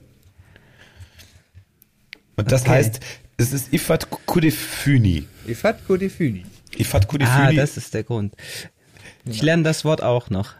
[2.36, 2.70] Und das Okay.
[2.70, 3.00] heißt,
[3.36, 5.26] es ist Ifat Kudefuni.
[5.46, 6.44] Ifat Kodefuni.
[6.76, 7.56] Ifat Ah, Kudefuni.
[7.56, 8.34] das ist der Grund.
[9.24, 10.54] Ich lerne das Wort auch noch.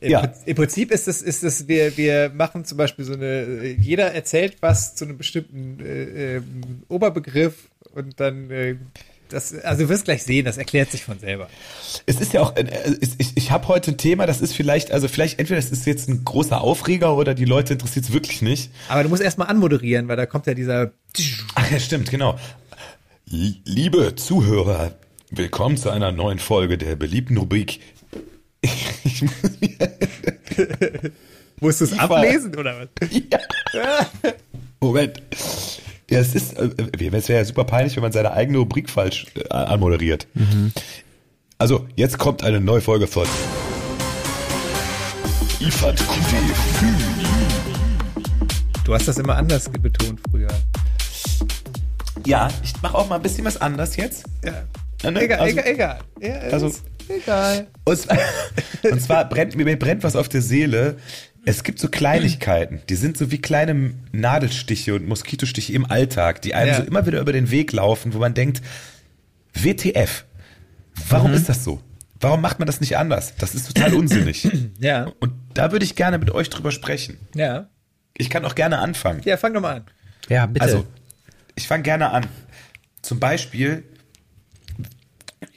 [0.00, 0.32] Im, Ja.
[0.46, 4.56] Im Prinzip ist es, ist es, wir, wir machen zum Beispiel so eine, jeder erzählt
[4.60, 7.68] was zu einem bestimmten äh, ähm, Oberbegriff
[8.00, 8.76] und dann, äh,
[9.28, 11.48] das, also du wirst gleich sehen, das erklärt sich von selber.
[12.06, 12.66] Es ist ja auch, äh,
[13.18, 16.08] ich, ich habe heute ein Thema, das ist vielleicht, also vielleicht entweder es ist jetzt
[16.08, 18.70] ein großer Aufreger oder die Leute interessiert es wirklich nicht.
[18.88, 20.92] Aber du musst erstmal anmoderieren, weil da kommt ja dieser,
[21.54, 22.38] Ach ja, stimmt, genau.
[23.26, 24.96] Liebe Zuhörer,
[25.30, 27.80] willkommen zu einer neuen Folge der beliebten Rubrik.
[29.02, 31.12] Ich muss mir,
[31.60, 33.10] musst du es ablesen oder was?
[33.72, 34.10] ja.
[34.80, 35.22] Moment.
[36.10, 36.70] Ja, es ist, äh,
[37.12, 40.26] es wäre ja super peinlich, wenn man seine eigene Rubrik falsch äh, anmoderiert.
[41.56, 43.26] Also, jetzt kommt eine neue Folge von
[45.58, 46.86] Kudefü.
[48.84, 50.48] Du hast das immer anders betont früher.
[52.26, 54.24] Ja, ich mache auch mal ein bisschen was anders jetzt.
[54.44, 54.64] Ja.
[55.02, 55.22] Ja, ne?
[55.22, 55.98] Egal, Also- egal, egal.
[56.20, 56.72] Ja, also-
[57.08, 57.66] egal.
[57.84, 58.18] Und zwar,
[58.90, 60.96] und zwar brennt mir brennt was auf der Seele.
[61.50, 66.54] Es gibt so Kleinigkeiten, die sind so wie kleine Nadelstiche und Moskitostiche im Alltag, die
[66.54, 66.76] einem Ja.
[66.76, 68.62] so immer wieder über den Weg laufen, wo man denkt,
[69.54, 70.24] WTF,
[71.08, 71.80] warum ist das so?
[72.20, 73.34] Warum macht man das nicht anders?
[73.38, 74.48] Das ist total unsinnig.
[74.80, 77.18] Ja, Und da würde ich gerne mit euch drüber sprechen.
[77.34, 77.68] ja.
[78.16, 79.22] Ich kann auch gerne anfangen.
[79.24, 79.84] Ja, fang doch mal an.
[80.28, 80.62] Ja, bitte.
[80.64, 80.86] Also,
[81.54, 82.26] ich fange gerne an.
[83.00, 83.82] Zum Beispiel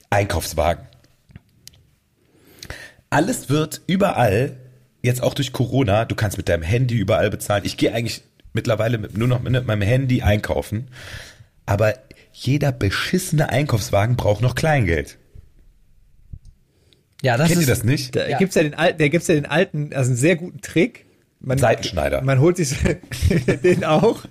[0.09, 0.85] Einkaufswagen.
[3.09, 4.55] Alles wird überall,
[5.03, 7.63] jetzt auch durch Corona, du kannst mit deinem Handy überall bezahlen.
[7.65, 8.23] Ich gehe eigentlich
[8.53, 10.87] mittlerweile mit, nur noch mit meinem Handy einkaufen.
[11.65, 11.93] Aber
[12.31, 15.17] jeder beschissene Einkaufswagen braucht noch Kleingeld.
[17.21, 18.15] ja, das Kennt ist, ihr das nicht?
[18.15, 18.37] Da Ja.
[18.37, 21.05] gibt's ja den alten, gibt's ja den alten, also einen sehr guten Trick.
[21.45, 22.21] Man, Seitenschneider.
[22.21, 22.73] Man holt sich
[23.63, 24.23] den auch.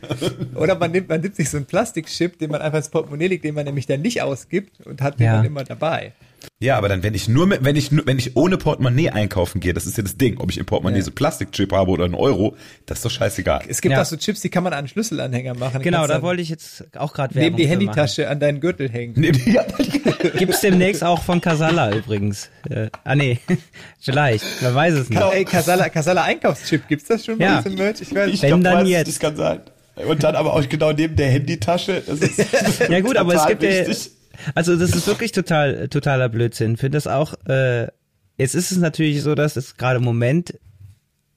[0.54, 3.44] Oder man nimmt, man nimmt sich so einen Plastikchip, den man einfach ins Portemonnaie legt,
[3.44, 5.36] den man nämlich dann nicht ausgibt und hat den Ja.
[5.36, 6.12] dann immer dabei.
[6.60, 9.60] Ja, aber dann, wenn ich nur mit, wenn ich nur, wenn ich ohne Portemonnaie einkaufen
[9.60, 11.04] gehe, das ist ja das Ding, ob ich im Portemonnaie Ja.
[11.04, 13.62] so Plastikchip habe oder einen Euro, das ist doch scheißegal.
[13.68, 14.00] Es gibt Ja.
[14.02, 15.78] auch so Chips, die kann man an einen Schlüsselanhänger machen.
[15.78, 18.88] Die genau, da wollte ich jetzt auch gerade neben Werbung die Handytasche an deinen Gürtel
[18.88, 19.14] hängen.
[19.16, 20.00] Nee, ja, machen.
[20.38, 22.48] Gibt's demnächst auch von Casalla übrigens.
[22.70, 23.38] Äh, ah nee,
[24.00, 25.20] vielleicht, wer weiß es nicht.
[25.20, 27.58] Ey, Casala, Casala Einkaufschip, gibt's das schon bei Ja.
[27.58, 28.00] uns im Merch?
[28.00, 28.42] Ich weiß Ich nicht.
[28.42, 29.08] Wenn glaub, dann jetzt.
[29.08, 29.60] Das kann sein.
[30.06, 32.02] Und dann aber auch genau neben der Handytasche.
[32.06, 32.38] Das ist
[32.88, 34.10] Ja gut, aber es gibt ja, wichtig.
[34.54, 36.76] Also das ist wirklich total totaler Blödsinn.
[36.76, 37.34] Finde das auch.
[37.46, 37.88] Äh,
[38.36, 40.58] jetzt ist es natürlich so, dass es gerade im Moment,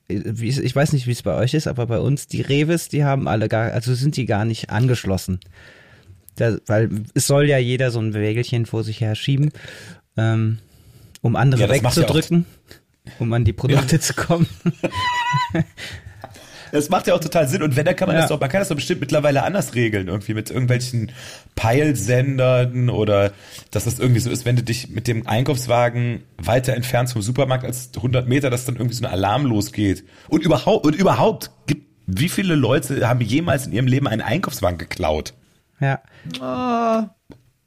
[0.08, 3.28] ich weiß nicht, wie es bei euch ist, aber bei uns die Reves, die haben
[3.28, 5.40] alle gar, also sind die gar nicht angeschlossen.
[6.36, 9.52] Da, weil es soll ja jeder so ein Wägelchen vor sich her schieben,
[10.18, 10.60] ähm,
[11.22, 12.46] um andere Ja, ja wegzudrücken,
[13.20, 14.48] um an die Produkte zu kommen.
[16.76, 17.64] Das macht ja auch total Sinn.
[17.64, 18.22] Und wenn, dann kann man Ja.
[18.22, 20.08] das doch, man kann das doch bestimmt mittlerweile anders regeln.
[20.08, 21.12] Irgendwie mit irgendwelchen
[21.56, 23.32] Peilsendern oder
[23.72, 27.66] dass das irgendwie so ist, wenn du dich mit dem Einkaufswagen weiter entfernst vom Supermarkt
[27.66, 30.04] als 100 Meter, dass dann irgendwie so ein Alarm losgeht.
[30.30, 34.78] Und überhaupt, und überhaupt, gibt, wie viele Leute haben jemals in ihrem Leben einen Einkaufswagen
[34.78, 35.34] geklaut?
[35.80, 36.00] ja.
[36.40, 37.10] Ah,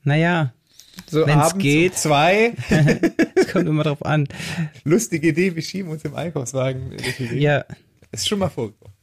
[0.04, 0.52] Naja,
[1.06, 1.92] so Wenn's abends geht.
[1.92, 2.54] um zwei.
[3.34, 4.26] es kommt immer drauf an.
[4.84, 6.96] Lustige Idee, wir schieben uns im Einkaufswagen.
[7.34, 7.64] Ja,
[8.10, 8.94] Ist schon mal vorgekommen.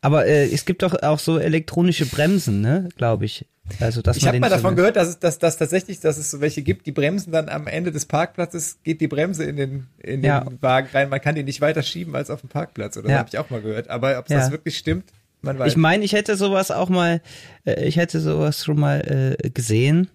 [0.00, 3.46] Aber äh, es gibt doch auch so elektronische Bremsen, ne, glaube ich.
[3.80, 6.40] Also, dass Ich habe mal davon gehört, dass es dass, dass tatsächlich, dass es so
[6.40, 10.22] welche gibt, die bremsen dann am Ende des Parkplatzes, geht die Bremse in den, in
[10.24, 10.40] Ja.
[10.40, 11.10] den Wagen rein.
[11.10, 12.96] Man kann die nicht weiter schieben als auf dem Parkplatz.
[12.96, 13.18] Oder Ja.
[13.18, 13.90] habe ich auch mal gehört.
[13.90, 14.38] Aber ob Ja.
[14.38, 15.04] das wirklich stimmt,
[15.42, 15.70] man weiß.
[15.72, 17.20] Ich meine, ich hätte sowas auch mal,
[17.66, 20.08] äh, ich hätte sowas schon mal äh, gesehen.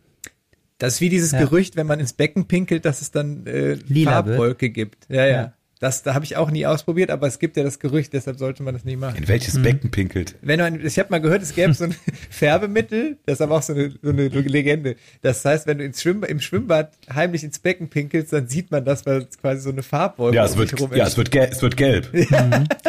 [0.80, 1.40] das ist wie dieses Ja.
[1.40, 4.36] Gerücht, wenn man ins Becken pinkelt, dass es dann äh, Lila wird.
[4.36, 5.06] Farbwolke gibt.
[5.10, 5.54] Ja, ja.
[5.84, 8.64] Das, da habe ich auch nie ausprobiert, aber es gibt ja das Gerücht, deshalb sollte
[8.64, 9.18] man das nicht machen.
[9.18, 10.36] In welches Becken pinkelt?
[10.42, 11.94] Wenn man, ich habe mal gehört, es gäbe so ein
[12.30, 14.96] Färbemittel, das ist aber auch so eine, so eine Legende.
[15.24, 18.86] Das heißt, wenn du ins Schwimm, im Schwimmbad heimlich ins Becken pinkelst, dann sieht man
[18.86, 21.32] das, weil es quasi so eine Farbwolke Ja, es um wird, herum ja, es wird,
[21.32, 22.10] gelb, es wird gelb.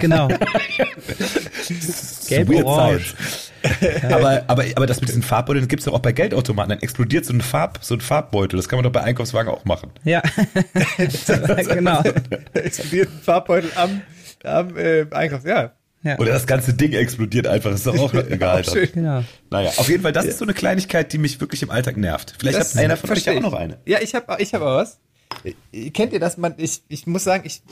[0.00, 0.28] Genau.
[2.28, 3.16] Gelb, Weird orange.
[4.10, 6.70] Aber, aber, aber das mit diesen Farbbeuteln gibt's doch auch bei Geldautomaten.
[6.70, 8.56] Dann explodiert so ein, Farb, so ein Farbbeutel.
[8.56, 9.90] Das kann man doch bei Einkaufswagen auch machen.
[10.04, 10.22] Ja.
[10.96, 12.02] genau.
[12.52, 14.02] explodiert ein Farbbeutel am,
[14.44, 15.44] am äh, Einkaufs.
[15.44, 16.18] Ja, Ja.
[16.18, 18.60] Oder das ganze Ding explodiert einfach, ist doch auch egal.
[18.60, 18.90] Auch schön.
[18.92, 19.24] Genau.
[19.50, 22.34] Naja, auf jeden Fall, das ist so eine Kleinigkeit, die mich wirklich im Alltag nervt.
[22.38, 23.78] Vielleicht Das hat einer von euch ja auch noch eine.
[23.86, 25.00] Ja, ich habe ich hab auch was.
[25.72, 26.36] Äh, Kennt ihr das?
[26.36, 27.62] Man, ich, ich muss sagen, ich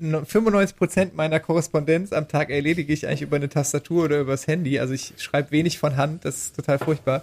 [0.00, 4.78] 95% meiner Korrespondenz am Tag erledige ich eigentlich über eine Tastatur oder übers Handy.
[4.78, 7.22] Also ich schreibe wenig von Hand, das ist total furchtbar.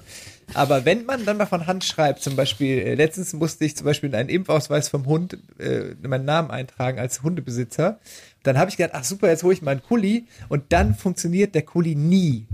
[0.53, 3.85] Aber wenn man dann mal von Hand schreibt, zum Beispiel, äh, letztens musste ich zum
[3.85, 7.99] Beispiel in einen Impfausweis vom Hund äh, meinen Namen eintragen als Hundebesitzer.
[8.43, 11.63] Dann habe ich gedacht, ach super, jetzt hole ich meinen Kuli und dann funktioniert der
[11.63, 12.45] Kuli nie.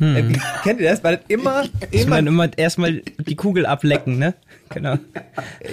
[0.00, 1.02] Äh, wie, kennt ihr das?
[1.02, 4.34] Weil immer, immer man immer erstmal die Kugel ablecken, ne?
[4.68, 4.98] Genau.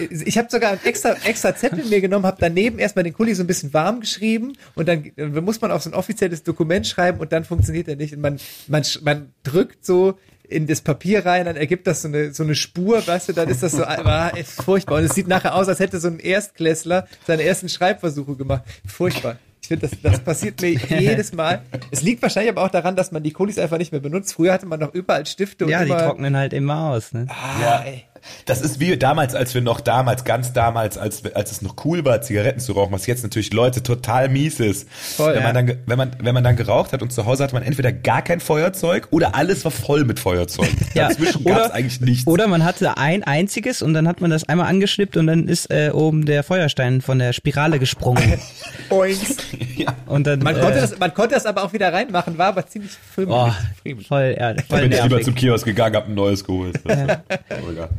[0.09, 3.43] ich habe sogar einen extra, extra Zettel mir genommen, habe daneben erstmal den Kuli so
[3.43, 7.19] ein bisschen warm geschrieben und dann äh, muss man auf so ein offizielles Dokument schreiben
[7.19, 8.13] und dann funktioniert er nicht.
[8.13, 10.17] Und man, man, man drückt so
[10.47, 13.49] in das Papier rein, dann ergibt das so eine, so eine Spur, weißt du, dann
[13.49, 14.99] ist das so ah, ist furchtbar.
[14.99, 18.63] Und es sieht nachher aus, als hätte so ein Erstklässler seine ersten Schreibversuche gemacht.
[18.85, 19.37] Furchtbar.
[19.63, 21.61] Ich finde, das, das passiert mir jedes Mal.
[21.89, 24.33] Es liegt wahrscheinlich aber auch daran, dass man die Kulis einfach nicht mehr benutzt.
[24.33, 27.27] Früher hatte man noch überall Stifte und Ja, die immer, trocknen halt immer aus, ne?
[27.29, 28.03] Ah, ey.
[28.45, 32.05] Das ist wie damals, als wir noch damals, ganz damals, als, als es noch cool
[32.05, 34.87] war, Zigaretten zu rauchen, was jetzt natürlich Leute total mies ist.
[34.89, 35.61] Voll, wenn, man ja.
[35.61, 38.21] dann, wenn, man, wenn man dann geraucht hat und zu Hause hatte man entweder gar
[38.21, 40.69] kein Feuerzeug oder alles war voll mit Feuerzeug.
[40.93, 42.27] Ja, Dazwischen gab es oder- eigentlich nichts.
[42.27, 45.71] Oder man hatte ein einziges und dann hat man das einmal angeschnippt und dann ist
[45.71, 48.39] äh, oben der Feuerstein von der Spirale gesprungen.
[49.75, 49.95] Ja.
[50.05, 52.67] Und dann, Man, äh, konnte das, man konnte das aber auch wieder reinmachen, war aber
[52.67, 54.07] ziemlich boah, filmig.
[54.07, 56.79] voll, ja, Da voll bin ich lieber zum Kiosk gegangen, hab ein neues geholt.
[56.85, 57.89] Oh, ja.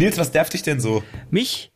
[0.00, 1.02] Nils, was nervt dich denn so?
[1.30, 1.72] Mich?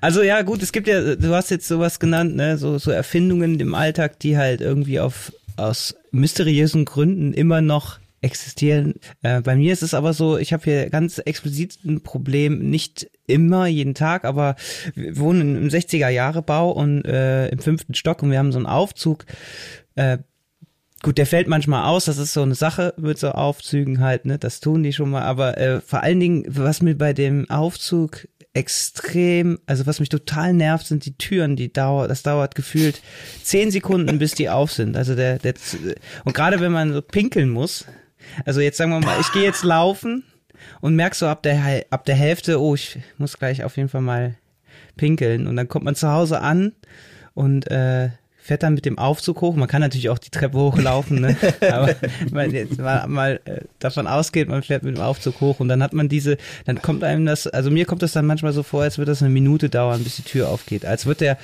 [0.00, 3.58] Also ja, gut, es gibt ja, du hast jetzt sowas genannt, ne, so, so Erfindungen
[3.58, 8.94] im Alltag, die halt irgendwie auf, aus mysteriösen Gründen immer noch existieren.
[9.22, 13.10] Äh, bei mir ist es aber so, ich habe hier ganz explizit ein Problem, nicht
[13.26, 14.54] immer, jeden Tag, aber
[14.94, 19.26] wir wohnen im 60er-Jahre-Bau und äh, im fünften Stock und wir haben so einen Aufzug.
[19.96, 20.18] Äh,
[21.06, 24.38] Gut, der fällt manchmal aus, das ist so eine Sache mit so Aufzügen halt, ne?
[24.40, 28.26] Das tun die schon mal, aber äh, vor allen Dingen, was mir bei dem Aufzug
[28.54, 33.02] extrem, also was mich total nervt, sind die Türen, die dauert, das dauert gefühlt
[33.44, 34.96] zehn Sekunden, bis die auf sind.
[34.96, 35.54] Also der, der
[36.24, 37.84] und gerade wenn man so pinkeln muss,
[38.44, 40.24] also jetzt sagen wir mal, ich gehe jetzt laufen
[40.80, 44.00] und merk so ab der ab der Hälfte, oh, ich muss gleich auf jeden Fall
[44.00, 44.34] mal
[44.96, 46.72] pinkeln und dann kommt man zu Hause an
[47.32, 48.08] und äh,
[48.46, 49.56] fährt dann mit dem Aufzug hoch.
[49.56, 51.36] Man kann natürlich auch die Treppe hochlaufen, ne?
[51.60, 55.58] aber wenn man jetzt mal, mal äh, davon ausgeht, man fährt mit dem Aufzug hoch
[55.58, 58.52] und dann hat man diese, dann kommt einem das, also mir kommt das dann manchmal
[58.52, 60.86] so vor, als würde das eine Minute dauern, bis die Tür aufgeht.
[60.86, 61.38] Als wird der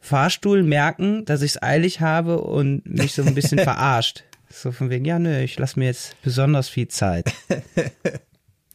[0.00, 4.24] Fahrstuhl merken, dass ich es eilig habe und mich so ein bisschen verarscht.
[4.48, 7.32] So von wegen, ja, nö, ich lasse mir jetzt besonders viel Zeit.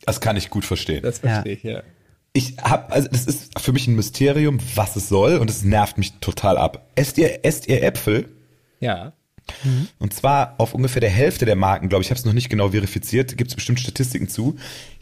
[0.05, 1.01] Das kann ich gut verstehen.
[1.01, 1.82] Das verstehe ich, ja.
[2.36, 5.98] Ich hab, also das ist für mich ein Mysterium, was es soll und es nervt
[5.98, 6.86] mich total ab.
[6.96, 8.28] Esst ihr, esst ihr Äpfel?
[8.82, 9.14] Ja.
[10.00, 12.50] Und zwar auf ungefähr der Hälfte der Marken, glaube ich, ich habe es noch nicht
[12.50, 14.58] genau verifiziert, gibt es bestimmt Statistiken zu,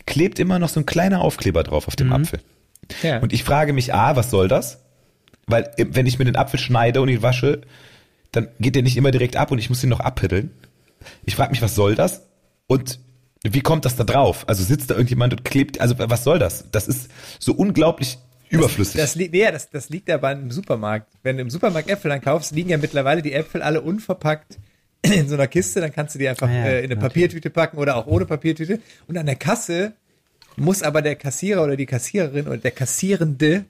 [0.06, 2.40] klebt immer noch so ein kleiner Aufkleber drauf auf dem Apfel.
[3.02, 3.18] Ja.
[3.18, 4.82] Und ich frage mich, A, was soll das?
[5.48, 7.62] Weil äh, wenn ich mir den Apfel schneide und ihn wasche,
[8.32, 10.52] dann geht der nicht immer direkt ab und ich muss ihn noch abhiddeln.
[11.26, 12.28] Ich frage mich, was soll das?
[12.68, 13.00] Und
[13.44, 14.46] wie kommt das da drauf?
[14.48, 16.66] Also sitzt da irgendjemand und klebt, also was soll das?
[16.72, 18.18] Das ist so unglaublich
[18.50, 19.00] überflüssig.
[19.00, 21.12] Das, liegt, nee, das, das liegt aber im Supermarkt.
[21.24, 24.60] Wenn du im Supermarkt Äpfel einkaufst, liegen ja mittlerweile die Äpfel alle unverpackt
[25.02, 27.02] in so einer Kiste, dann kannst du die einfach Ah ja, äh, in eine natürlich.
[27.02, 28.80] Papiertüte packen oder auch ohne Papiertüte.
[29.08, 29.94] Und an der Kasse
[30.56, 33.66] muss aber der Kassierer oder die Kassiererin oder der Kassierende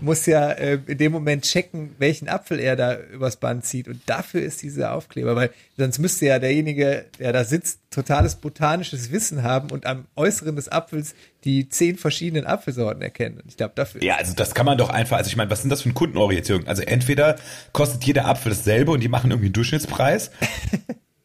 [0.00, 3.88] muss ja äh, in dem Moment checken, welchen Apfel er da übers Band zieht.
[3.88, 9.12] Und dafür ist dieser Aufkleber, weil sonst müsste ja derjenige, der da sitzt, totales botanisches
[9.12, 11.14] Wissen haben und am Äußeren des Apfels
[11.44, 13.40] die zehn verschiedenen Apfelsorten erkennen.
[13.40, 15.60] Und ich glaube, dafür Ja, also das kann man doch einfach, also ich meine, was
[15.60, 16.66] sind das für eine Kundenorientierung?
[16.66, 17.36] Also entweder
[17.72, 20.30] kostet jeder Apfel dasselbe und die machen irgendwie einen Durchschnittspreis.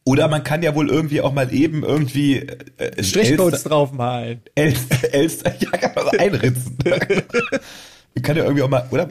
[0.10, 2.38] Oder man kann ja wohl irgendwie auch mal eben irgendwie
[2.78, 4.42] äh, Strichcodes Elster, draufmalen.
[4.56, 6.78] Elster, Elster, ja, kann man so einritzen.
[8.16, 9.10] man kann ja irgendwie auch mal, oder?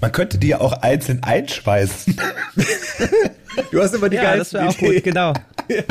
[0.00, 2.16] Man könnte die ja auch einzeln einschweißen.
[3.72, 4.94] Du hast immer die Ja, das geilsten wäre auch Ideen.
[4.94, 5.32] gut, genau.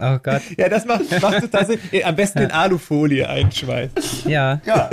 [0.00, 1.78] Oh Gott, Ja, das macht, macht total Sinn.
[1.92, 4.30] Eh, Am besten in Alufolie einschweißen.
[4.30, 4.60] ja.
[4.64, 4.90] Ja.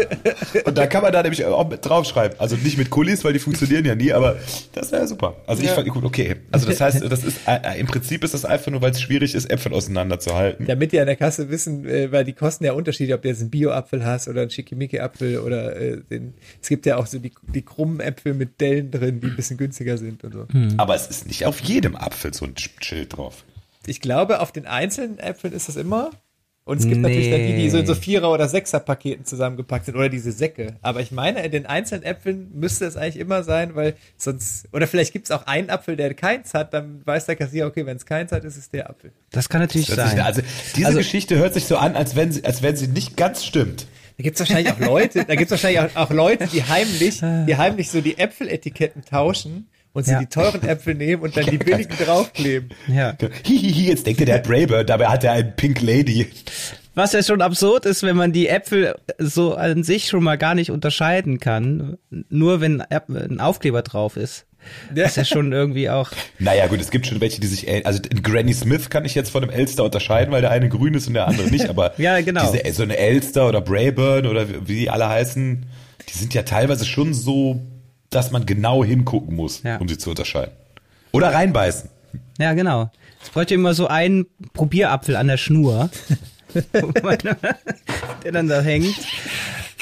[0.65, 2.39] Und da kann man da nämlich auch mit draufschreiben.
[2.39, 4.37] Also nicht mit Kulis, weil die funktionieren ja nie, aber
[4.73, 5.35] das wäre super.
[5.47, 5.75] Also ich Ja.
[5.75, 6.37] fand gut, okay.
[6.51, 9.35] Also das heißt, das ist äh, im Prinzip ist das einfach nur, weil es schwierig
[9.35, 10.65] ist, Äpfel auseinanderzuhalten.
[10.65, 13.41] Damit die an der Kasse wissen, äh, weil die kosten ja unterschiedlich, ob du jetzt
[13.41, 17.31] einen Bio-Apfel hast oder einen Schickimicki-Apfel oder äh, den, es gibt ja auch so die,
[17.53, 20.47] die krummen Äpfel mit Dellen drin, die ein bisschen günstiger sind und so.
[20.77, 23.43] Aber es ist nicht auf jedem Apfel so ein Schild drauf.
[23.87, 26.11] Ich glaube, auf den einzelnen Äpfeln ist das immer
[26.67, 27.99] Und es gibt natürlich dann die, die so in so Nee.
[27.99, 30.77] Vierer- oder Sechser-Paketen zusammengepackt sind oder diese Säcke.
[30.81, 34.87] Aber ich meine, in den einzelnen Äpfeln müsste es eigentlich immer sein, weil sonst, oder
[34.87, 37.97] vielleicht gibt es auch einen Apfel, der keins hat, dann weiß der Kassierer, okay, wenn
[37.97, 39.11] es keins hat, ist es der Apfel.
[39.29, 40.19] Das kann natürlich sich, sein.
[40.21, 40.41] also
[40.75, 43.45] diese Also- Geschichte hört sich so an, als wenn sie, als wenn sie nicht ganz
[43.45, 43.85] stimmt.
[44.17, 47.19] Da gibt es wahrscheinlich auch Leute, da gibt es wahrscheinlich auch, auch Leute, die heimlich,
[47.21, 50.19] die heimlich so die Äpfeletiketten tauschen und sie Ja.
[50.19, 52.69] die teuren Äpfel nehmen und dann die billigen draufkleben.
[52.87, 53.15] ja.
[53.43, 56.27] Hihihi, jetzt denkt ihr, der hat Braybird, dabei hat er einen Pink Lady.
[56.93, 60.53] Was ja schon absurd ist, wenn man die Äpfel so an sich schon mal gar
[60.55, 61.97] nicht unterscheiden kann,
[62.29, 64.45] nur wenn ein Aufkleber drauf ist.
[64.95, 66.09] Das ist ja schon irgendwie auch.
[66.39, 69.13] Naja, gut, es gibt schon welche, die sich, ähn- also in Granny Smith kann ich
[69.13, 71.93] jetzt von einem Elster unterscheiden, weil der eine grün ist und der andere nicht, aber
[71.99, 72.51] Ja, genau.
[72.51, 75.65] diese, so eine Elster oder Brayburn oder wie die alle heißen,
[76.09, 77.61] die sind ja teilweise schon so,
[78.09, 79.77] dass man genau hingucken muss, Ja.
[79.77, 80.53] um sie zu unterscheiden.
[81.11, 81.89] Oder reinbeißen.
[82.39, 82.91] Ja, genau.
[83.23, 85.89] Es bräuchte immer so einen Probierapfel an der Schnur,
[88.23, 88.95] der dann da hängt,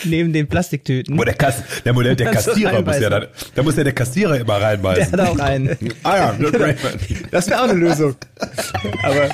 [0.06, 1.18] neben den Plastiktüten.
[1.18, 3.94] Wo der, Kass, der, Modell, der du Kassierer muss ja dann, da muss ja der
[3.94, 5.12] Kassierer immer Der reinbeißen.
[5.12, 5.70] hat auch einen.
[6.04, 6.76] ah ja, der.
[7.32, 8.16] Das wäre auch eine Lösung.
[9.04, 9.30] Aber,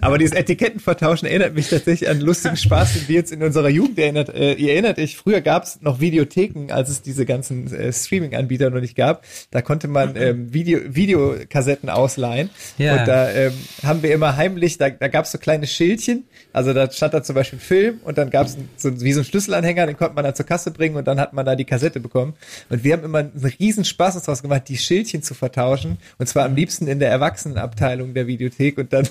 [0.00, 3.98] aber dieses Etikettenvertauschen erinnert mich tatsächlich an lustigen Spaß, den wir jetzt in unserer Jugend
[3.98, 4.28] erinnert.
[4.34, 8.70] Äh, ihr erinnert euch, früher gab es noch Videotheken, als es diese ganzen äh, Streaming-Anbieter
[8.70, 9.24] noch nicht gab.
[9.50, 12.50] Da konnte man ähm, Video, Videokassetten ausleihen.
[12.78, 13.00] Ja.
[13.00, 13.52] Und da ähm,
[13.82, 16.24] haben wir immer heimlich, da, da gab es so kleine Schildchen.
[16.52, 19.20] Also da stand da zum Beispiel ein Film und dann gab es so, wie so
[19.20, 21.64] einen Schlüsselanhänger, den konnte man dann zur Kasse bringen und dann hat man da die
[21.64, 22.34] Kassette bekommen.
[22.68, 25.98] Und wir haben immer einen riesen Spaß uns draus gemacht, die Schildchen zu vertauschen.
[26.18, 29.08] Und zwar am liebsten in der Erwachsenenabteilung der Videothek und dann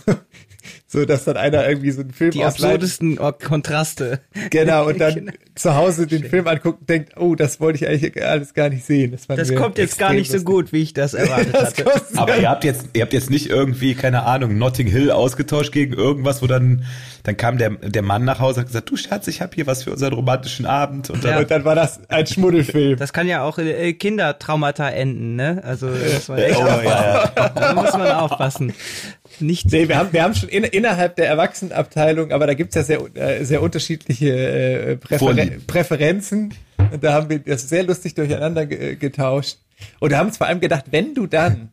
[0.87, 2.73] so, dass dann einer irgendwie so einen Film Die ausleiht.
[2.73, 4.19] absurdesten oh, Kontraste.
[4.49, 8.23] Genau, und dann zu Hause den Film anguckt und denkt, oh, das wollte ich eigentlich
[8.25, 9.11] alles gar nicht sehen.
[9.11, 10.45] Das, Das kommt jetzt gar nicht so lustig.
[10.45, 11.91] gut, wie ich das erwartet Das hatte.
[12.15, 15.93] Aber ihr habt jetzt, ihr habt jetzt nicht irgendwie, keine Ahnung, Notting Hill ausgetauscht gegen
[15.93, 16.85] irgendwas, wo dann,
[17.23, 19.67] dann kam der, der Mann nach Hause und hat gesagt, du Schatz, ich habe hier
[19.67, 21.09] was für unseren romantischen Abend.
[21.09, 21.39] Und dann, Ja.
[21.39, 22.97] Und dann war das ein Schmuddelfilm.
[22.97, 25.61] Das kann ja auch äh, Kindertraumata enden, ne?
[25.63, 27.27] Also das war echt oh, ja, ja.
[27.55, 28.73] da muss man aufpassen.
[29.41, 32.83] Nicht Nee, wir haben, wir haben schon in, innerhalb der Erwachsenenabteilung, aber da gibt's ja
[32.83, 35.63] sehr, äh, sehr unterschiedliche äh, Präferen.
[35.67, 36.53] Präferenzen.
[36.91, 39.57] Und da haben wir das sehr lustig durcheinander ge getauscht.
[39.99, 41.71] Und da haben uns vor allem gedacht, wenn du dann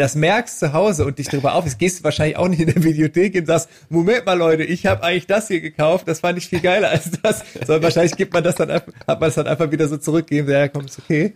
[0.00, 2.82] das merkst zu Hause und dich darüber auf, gehst du wahrscheinlich auch nicht in der
[2.82, 6.48] Videothek und sagst, Moment mal Leute, ich habe eigentlich das hier gekauft, das fand ich
[6.48, 7.44] viel geiler als das.
[7.54, 10.68] Sondern wahrscheinlich gibt man das dann hat man es dann einfach wieder so zurückgegeben, ja
[10.68, 11.34] komm, ist okay.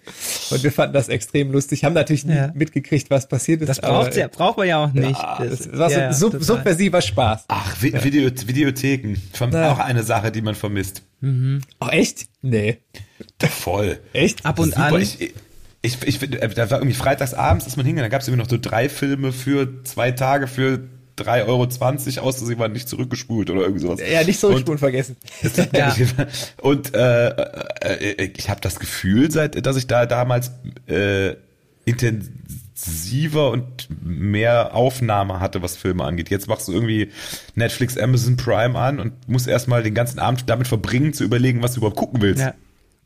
[0.51, 2.53] Und wir fanden das extrem lustig, haben natürlich nie Ja.
[2.55, 3.69] mitgekriegt, was passiert ist.
[3.69, 5.21] das braucht ja, braucht man ja auch nicht.
[5.21, 6.47] Das war so ja, ja, sub total.
[6.47, 7.45] subversiver Spaß.
[7.49, 9.17] Ach, Vi Video, Videotheken.
[9.53, 9.73] Ja.
[9.73, 11.03] Auch eine Sache, die man vermisst.
[11.23, 12.27] Oh, echt?
[12.43, 12.79] Nee.
[13.39, 13.99] Voll.
[14.13, 14.45] Echt?
[14.45, 14.85] Ab und Super.
[14.85, 15.01] an.
[15.01, 15.33] Ich,
[15.85, 18.43] ich, ich, äh, da war irgendwie freitags abends, ist man hingegangen, da gab es irgendwie
[18.43, 20.81] noch so drei Filme für zwei Tage für
[21.19, 24.01] 3,20 Euro aus, sie waren nicht zurückgespult oder irgendwie sowas.
[24.01, 25.17] Ja, nicht so Spuren vergessen.
[25.73, 25.95] Ja.
[26.61, 30.53] Und äh, äh, ich habe das Gefühl, seit dass ich da damals
[30.87, 31.35] äh,
[31.85, 36.31] intensiver und mehr Aufnahme hatte, was Filme angeht.
[36.31, 37.11] Jetzt machst du irgendwie
[37.55, 41.75] Netflix, Amazon Prime an und musst erstmal den ganzen Abend damit verbringen, zu überlegen, was
[41.75, 42.43] du überhaupt gucken willst.
[42.43, 42.55] Ja.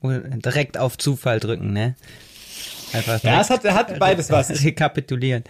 [0.00, 1.96] Direkt auf Zufall drücken, ne?
[2.93, 4.51] Einfach Ja, es hat, hat beides was.
[4.51, 5.45] Ich, rekapitulieren.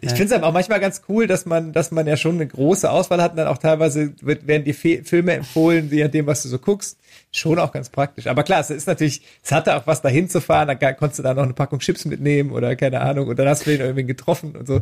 [0.00, 2.46] ich finde es aber auch manchmal ganz cool, dass man, dass man ja schon eine
[2.46, 6.26] große Auswahl hat und dann auch teilweise wird, werden die Fe Filme empfohlen, je nachdem,
[6.26, 6.98] was du so guckst.
[7.32, 8.26] Schon auch ganz praktisch.
[8.28, 11.22] Aber klar, es ist natürlich, es hatte auch was dahin zu fahren, dann konntest du
[11.22, 14.04] da noch eine Packung Chips mitnehmen oder keine Ahnung und dann hast du den irgendwie
[14.04, 14.80] getroffen und so.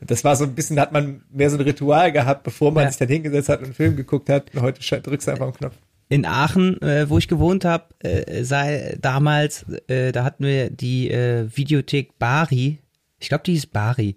[0.00, 2.90] Das war so ein bisschen, hat man mehr so ein Ritual gehabt, bevor man Ja.
[2.90, 4.52] sich dann hingesetzt hat und einen Film geguckt hat.
[4.54, 5.74] Und heute drückst du einfach einen Knopf.
[6.08, 11.10] In Aachen, äh, wo ich gewohnt habe, äh, sei damals, äh, da hatten wir die
[11.10, 12.78] äh, Videothek Bari.
[13.18, 14.16] Ich glaube, die hieß Bari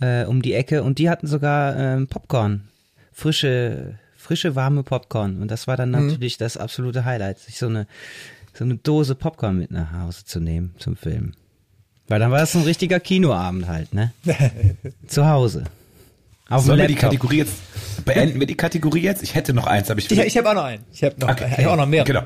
[0.00, 2.68] äh, um die Ecke und die hatten sogar ähm, Popcorn,
[3.12, 7.86] frische, frische warme Popcorn und das war dann natürlich das absolute Highlight, sich so eine
[8.56, 11.32] so eine Dose Popcorn mit nach Hause zu nehmen zum Film.
[12.08, 14.12] Weil dann war das ein richtiger Kinoabend halt, ne?
[15.06, 15.64] Zu Hause.
[16.48, 16.94] Auf Sollen wir die.
[16.94, 17.54] Kategorie jetzt,
[18.04, 19.22] beenden wir die Kategorie jetzt?
[19.22, 20.84] Ich hätte noch eins, aber ich Ich, ich habe auch noch einen.
[20.92, 22.04] Ich habe noch, ich hab auch noch mehr.
[22.04, 22.22] Genau.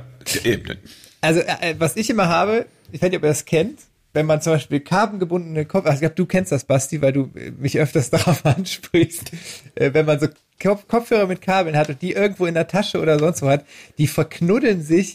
[1.22, 3.80] Also, äh, was ich immer habe, ich weiß nicht, ob ihr das kennt,
[4.12, 7.30] wenn man zum Beispiel kabelgebundene Kopf, also ich glaube, du kennst das, Basti, weil du
[7.34, 9.32] äh, mich öfters darauf ansprichst,
[9.74, 10.28] äh, wenn man so
[10.62, 13.64] Kopf Kopfhörer mit Kabeln hat und die irgendwo in der Tasche oder sonst wo hat,
[13.98, 15.14] die verknuddeln sich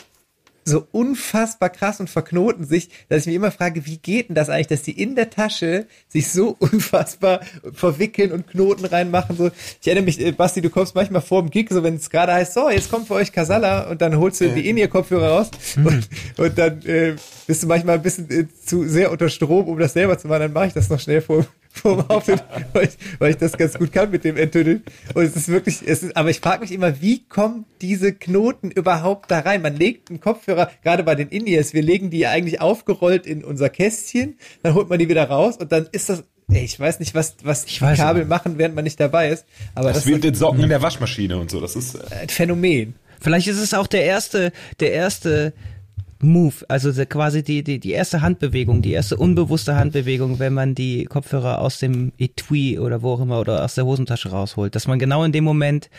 [0.66, 4.50] so unfassbar krass und verknoten sich, dass ich mich immer frage, wie geht denn das
[4.50, 7.42] eigentlich, dass die in der Tasche sich so unfassbar
[7.72, 9.38] verwickeln und Knoten reinmachen.
[9.38, 12.10] So, ich erinnere mich, äh, Basti, du kommst manchmal vor dem Gig, so wenn es
[12.10, 15.52] gerade heißt, so, jetzt kommt für euch Casalla und dann holst du die In-Ear-Kopfhörer raus
[15.78, 19.78] und, und dann äh, bist du manchmal ein bisschen äh, zu sehr unter Strom, um
[19.78, 21.46] das selber zu machen, dann mache ich das noch schnell vor,
[21.84, 24.84] man aufhört, weil, ich, weil ich das ganz gut kann mit dem Enttüdeln.
[25.14, 28.72] Und es ist wirklich, es ist, aber ich frage mich immer, wie kommen diese Knoten
[28.72, 29.62] überhaupt da rein?
[29.62, 33.44] Man legt einen Kopfhörer, gerade bei den Indies, wir legen die ja eigentlich aufgerollt in
[33.44, 37.00] unser Kästchen, dann holt man die wieder raus und dann ist das Ey, ich weiß
[37.00, 38.30] nicht, was, was Ich die weiß Kabel nicht.
[38.30, 39.46] machen, während man nicht dabei ist.
[39.74, 41.60] Aber Das das, ist wie mit den Socken in der Waschmaschine und so.
[41.60, 42.94] Das ist, äh, ein Phänomen.
[43.20, 45.54] Vielleicht ist es auch der erste, der erste
[46.26, 51.06] Move, also quasi die, die, die erste Handbewegung, die erste unbewusste Handbewegung, wenn man die
[51.06, 55.00] Kopfhörer aus dem Etui oder wo auch immer oder aus der Hosentasche rausholt, dass man
[55.00, 55.90] genau in dem Moment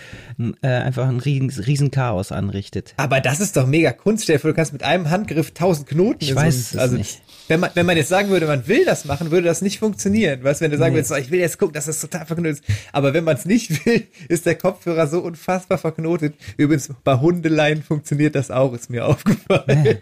[0.62, 2.94] äh, einfach ein riesen, riesen Chaos anrichtet.
[2.96, 4.24] Aber das ist doch mega Kunst.
[4.24, 6.18] Stell du kannst mit einem Handgriff tausend Knoten.
[6.20, 7.20] Ich weiß so also, nicht.
[7.48, 10.42] Wenn man, wenn man jetzt sagen würde, man will das machen, würde das nicht funktionieren.
[10.42, 10.98] Weißt, wenn du sagen Nee.
[10.98, 12.64] würdest, ich will jetzt gucken, dass das total verknotet ist.
[12.92, 16.34] Aber wenn man es nicht will, ist der Kopfhörer so unfassbar verknotet.
[16.56, 19.98] Übrigens, bei Hundeleien funktioniert das auch, ist mir aufgefallen.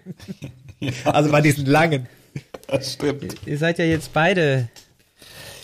[1.05, 2.07] Also bei diesen langen.
[2.67, 3.37] das stimmt.
[3.47, 4.69] Ihr seid ja jetzt beide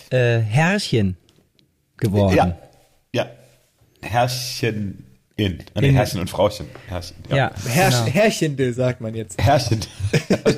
[0.09, 1.17] äh, Herrchen
[1.97, 2.35] geworden.
[2.35, 2.57] Ja.
[3.13, 3.29] Ja.
[4.01, 5.63] Herrchen in.
[5.75, 5.95] Nee, In.
[5.95, 6.67] Herrchen und Frauchen.
[6.87, 7.15] Herrchen.
[7.29, 7.35] Ja.
[7.35, 8.11] Ja, Herrsch, genau.
[8.11, 9.41] Herrchende, sagt man jetzt.
[9.41, 9.79] Herrchen.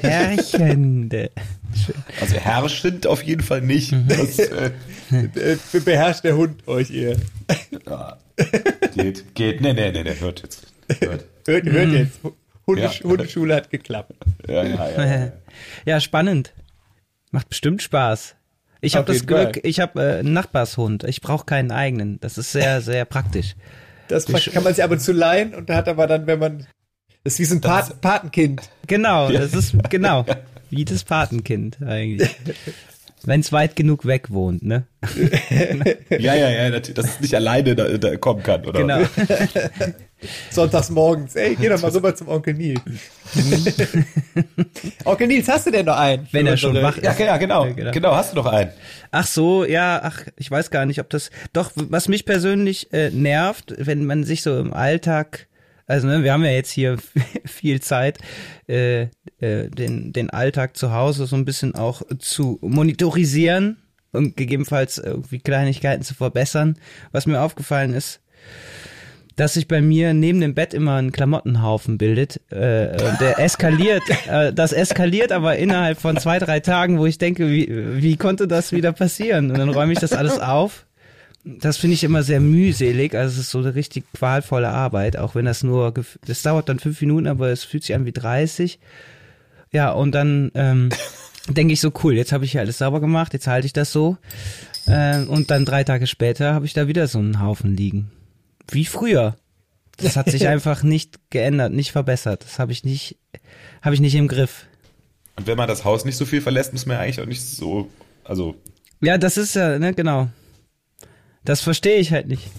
[0.02, 1.32] Herrchende.
[2.22, 3.92] Also herrschend auf jeden Fall nicht.
[3.92, 4.08] Mhm.
[4.08, 4.72] Das, äh,
[5.84, 7.18] beherrscht der Hund euch eher.
[7.88, 8.18] ja.
[8.96, 9.62] Geht, geht.
[9.62, 10.68] Nee, nee, nee, nee, hört jetzt.
[11.00, 11.26] Hört.
[11.46, 12.20] Hört, hört jetzt.
[12.68, 13.10] Hundesch Ja.
[13.10, 14.14] Hundeschule hat geklappt.
[14.48, 15.06] Ja, ja, ja.
[15.06, 15.32] ja.
[15.86, 16.54] Ja, spannend.
[17.32, 18.36] Macht bestimmt Spaß.
[18.82, 19.52] Ich habe das jeden Fall.
[19.52, 21.06] Glück, ich habe äh, einen Nachbarshund.
[21.06, 22.20] Ich brauche keinen eigenen.
[22.20, 23.56] Das ist sehr, sehr praktisch.
[24.10, 26.68] Das kann man sich ab und zu leihen und da hat aber dann, wenn man.
[27.24, 28.70] Das ist wie so ein Pat Patenkind.
[28.86, 30.26] Genau, das ist genau
[30.70, 32.36] wie das Patenkind eigentlich.
[33.26, 34.86] Wenn es weit genug weg wohnt, ne?
[36.10, 38.80] Ja, ja, ja, natürlich, dass es nicht alleine da, da kommen kann, oder?
[38.80, 39.00] Genau.
[40.52, 41.36] Sonntags morgens.
[41.36, 42.82] Ey, geh doch mal rüber zum Onkel Nils.
[45.06, 46.28] Onkel Nils, hast du denn noch einen?
[46.32, 47.04] Wenn er schon wach ist.
[47.04, 47.66] Ja, ja, genau.
[47.66, 47.92] Ja, genau.
[47.92, 48.72] Genau, hast du noch einen.
[49.12, 51.30] Ach so, ja, ach, ich weiß gar nicht, ob das.
[51.52, 55.48] Doch, was mich persönlich äh, nervt, wenn man sich so im Alltag,
[55.88, 56.98] also ne, wir haben ja jetzt hier
[57.46, 58.20] viel Zeit,
[58.68, 59.04] äh,
[59.40, 63.78] äh, den, den Alltag zu Hause so ein bisschen auch zu monitorisieren
[64.12, 66.78] und gegebenenfalls irgendwie Kleinigkeiten zu verbessern.
[67.12, 68.22] Was mir aufgefallen ist,
[69.36, 72.40] dass sich bei mir neben dem Bett immer ein Klamottenhaufen bildet.
[72.52, 77.18] Äh, und der eskaliert, äh, das eskaliert aber innerhalb von zwei, drei Tagen, wo ich
[77.18, 77.68] denke, wie,
[78.02, 79.52] wie konnte das wieder passieren?
[79.52, 80.86] Und dann räume ich das alles auf.
[81.46, 85.36] Das finde ich immer sehr mühselig, also es ist so eine richtig qualvolle Arbeit, auch
[85.36, 85.94] wenn das nur,
[86.26, 88.80] das dauert dann fünf Minuten, aber es fühlt sich an wie 30.
[89.72, 90.90] Ja, und dann ähm,
[91.50, 93.92] denke ich so, cool, jetzt habe ich hier alles sauber gemacht, jetzt halte ich das
[93.92, 94.18] so.
[94.86, 98.12] Äh, und dann drei Tage später habe ich da wieder so einen Haufen liegen.
[98.72, 99.36] Wie früher.
[99.98, 102.44] Das hat sich einfach nicht geändert, nicht verbessert.
[102.44, 103.18] Das habe ich nicht,
[103.82, 104.66] habe ich nicht im Griff.
[105.36, 107.42] Und wenn man das Haus nicht so viel verlässt, muss man ja eigentlich auch nicht
[107.42, 107.90] so,
[108.24, 108.56] also,
[109.02, 110.30] Ja, das ist ja, ne, genau.
[111.46, 112.50] Das verstehe ich halt nicht.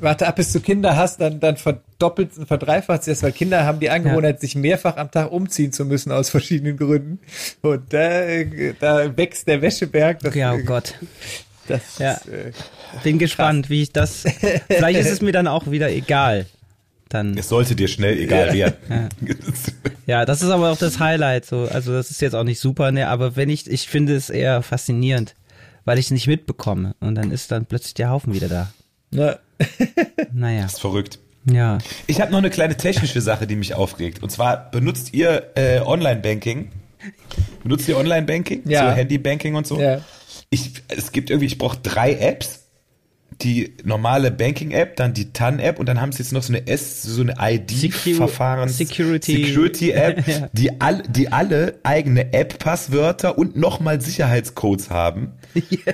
[0.00, 3.64] Warte ab, bis du Kinder hast, dann, dann verdoppelt und verdreifacht sich das, weil Kinder
[3.64, 7.18] haben die Angewohnheit, sich mehrfach am Tag umziehen zu müssen aus verschiedenen Gründen.
[7.62, 8.20] Und da,
[8.78, 10.20] da wächst der Wäscheberg.
[10.20, 10.94] Das, Ja, oh Gott.
[11.66, 12.12] Das Ja.
[12.12, 12.52] ist, äh,
[13.02, 14.24] Bin gespannt, wie ich das.
[14.68, 16.46] Vielleicht ist es mir dann auch wieder egal.
[17.08, 17.36] Dann.
[17.38, 19.08] es sollte dir schnell egal werden.
[20.06, 21.46] Ja, das ist aber auch das Highlight.
[21.46, 23.08] So, also das ist jetzt auch nicht super, ne?
[23.08, 25.34] Aber wenn ich, ich finde es eher faszinierend,
[25.88, 28.70] weil ich es nicht mitbekomme und dann ist dann plötzlich der Haufen wieder da.
[29.10, 29.38] ne.
[30.34, 31.18] Naja, Das ist verrückt.
[31.46, 31.78] ja.
[32.06, 34.22] Ich habe noch eine kleine technische Sache, die mich aufregt.
[34.22, 36.70] Und zwar benutzt ihr äh, Online-Banking?
[37.62, 38.68] Benutzt ihr Online-Banking?
[38.68, 38.90] Ja.
[38.90, 39.80] So Handy-Banking und so?
[39.80, 40.02] Ja.
[40.50, 42.66] Ich, es gibt irgendwie, ich brauche drei Apps.
[43.42, 47.04] Die normale Banking-App, dann die TAN-App und dann haben sie jetzt noch so eine S,
[47.04, 50.48] so eine ID-Verfahrens Security- Security-App, Ja.
[50.52, 55.32] die, all, die alle eigene App-Passwörter und nochmal Sicherheitscodes haben.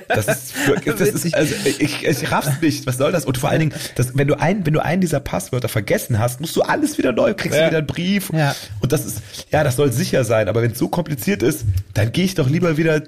[0.07, 2.87] Das ist, für, das ist also ich, ich raff's nicht.
[2.87, 3.25] Was soll das?
[3.25, 6.41] Und vor allen Dingen, das, wenn du ein, wenn du einen dieser Passwörter vergessen hast,
[6.41, 7.67] musst du alles wieder neu, kriegst Ja.
[7.67, 8.31] wieder einen Brief.
[8.33, 8.55] Ja.
[8.79, 9.21] Und das ist,
[9.51, 10.49] ja, das soll sicher sein.
[10.49, 13.03] Aber wenn es so kompliziert ist, dann gehe ich doch lieber wieder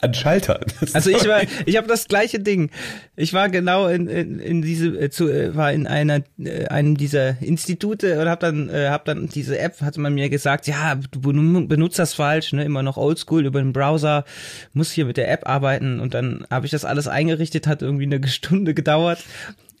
[0.00, 0.60] an Schalter.
[0.80, 2.70] Das Also ich war, ich habe das gleiche Ding.
[3.16, 6.96] Ich war genau in, in, in diese, äh, zu, äh, war in einer, äh, einem
[6.96, 10.94] dieser Institute und habe dann, äh, hab dann diese App, hatte man mir gesagt, ja,
[11.10, 14.24] du ben- benutzt das falsch, ne, immer noch Oldschool über den Browser,
[14.72, 18.04] muss hier mit der App arbeiten und dann habe ich das alles eingerichtet, hat irgendwie
[18.04, 19.24] eine Stunde gedauert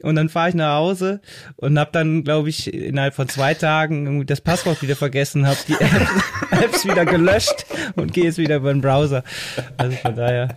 [0.02, 1.20] und dann fahre ich nach Hause
[1.56, 5.58] und habe dann, glaube ich, innerhalb von zwei Tagen irgendwie das Passwort wieder vergessen, habe
[5.68, 6.10] die Apps,
[6.50, 9.22] Apps wieder gelöscht und gehe jetzt wieder über den Browser.
[9.76, 10.56] Also von daher.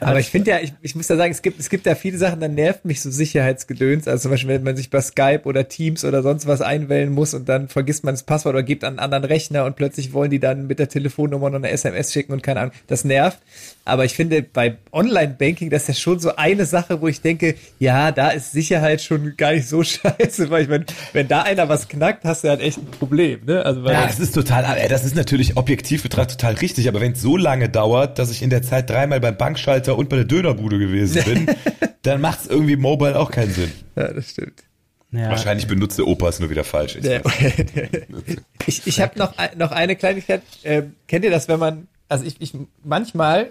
[0.00, 2.18] Aber ich finde ja, ich, ich muss ja sagen, es gibt, es gibt ja viele
[2.18, 4.08] Sachen, da nervt mich so Sicherheitsgedöns.
[4.08, 7.34] Also zum Beispiel, wenn man sich bei Skype oder Teams oder sonst was einwählen muss
[7.34, 10.30] und dann vergisst man das Passwort oder gibt an einen anderen Rechner und plötzlich wollen
[10.30, 12.72] die dann mit der Telefonnummer noch eine SMS schicken und keine Ahnung.
[12.86, 13.38] Das nervt.
[13.86, 17.54] Aber ich finde, bei Online-Banking, das ist ja schon so eine Sache, wo ich denke,
[17.78, 21.68] ja, da ist Sicherheit schon gar nicht so scheiße, weil ich meine, wenn da einer
[21.68, 23.64] was knackt, hast du halt echt ein Problem, ne?
[23.64, 27.00] Also, weil Ja, das ist total, äh, das ist natürlich objektiv betrachtet total richtig, aber
[27.00, 30.16] wenn es so lange dauert, dass ich in der Zeit dreimal beim Bankschalter und bei
[30.16, 31.56] der Dönerbude gewesen bin,
[32.02, 33.70] dann macht es irgendwie mobile auch keinen Sinn.
[33.94, 34.64] ja, das stimmt.
[35.12, 35.30] Ja.
[35.30, 36.96] Wahrscheinlich benutzt der Opa es nur wieder falsch.
[36.96, 37.06] Ich
[38.66, 40.42] ich ich habe noch, noch eine Kleinigkeit.
[40.64, 43.50] Ähm, kennt ihr das, wenn man, also ich, ich manchmal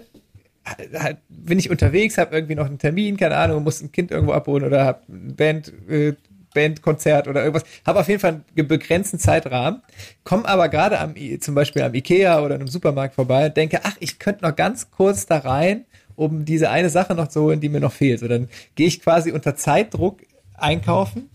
[0.94, 4.32] halt, bin ich unterwegs, habe irgendwie noch einen Termin, keine Ahnung, muss ein Kind irgendwo
[4.32, 6.14] abholen oder habe ein Band, äh,
[6.54, 9.82] Bandkonzert oder irgendwas, habe auf jeden Fall einen begrenzten Zeitrahmen,
[10.24, 13.96] komme aber gerade am zum Beispiel am Ikea oder einem Supermarkt vorbei und denke, ach,
[14.00, 15.84] ich könnte noch ganz kurz da rein,
[16.16, 18.20] um diese eine Sache noch zu holen, die mir noch fehlt.
[18.20, 20.20] So, dann gehe ich quasi unter Zeitdruck
[20.54, 21.28] einkaufen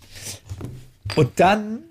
[1.16, 1.84] und dann,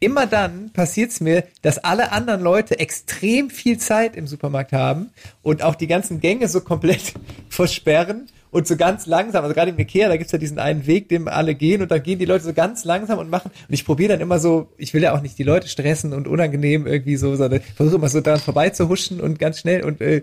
[0.00, 5.10] immer dann passiert's mir, dass alle anderen Leute extrem viel Zeit im Supermarkt haben
[5.42, 7.14] und auch die ganzen Gänge so komplett
[7.48, 11.08] versperren und so ganz langsam, also gerade im Ikea, da gibt's ja diesen einen Weg,
[11.08, 13.84] den alle gehen und da gehen die Leute so ganz langsam und machen und ich
[13.84, 17.16] probiere dann immer so, ich will ja auch nicht die Leute stressen und unangenehm irgendwie
[17.16, 20.22] so, sondern versuche immer so daran vorbeizuhuschen und ganz schnell und äh,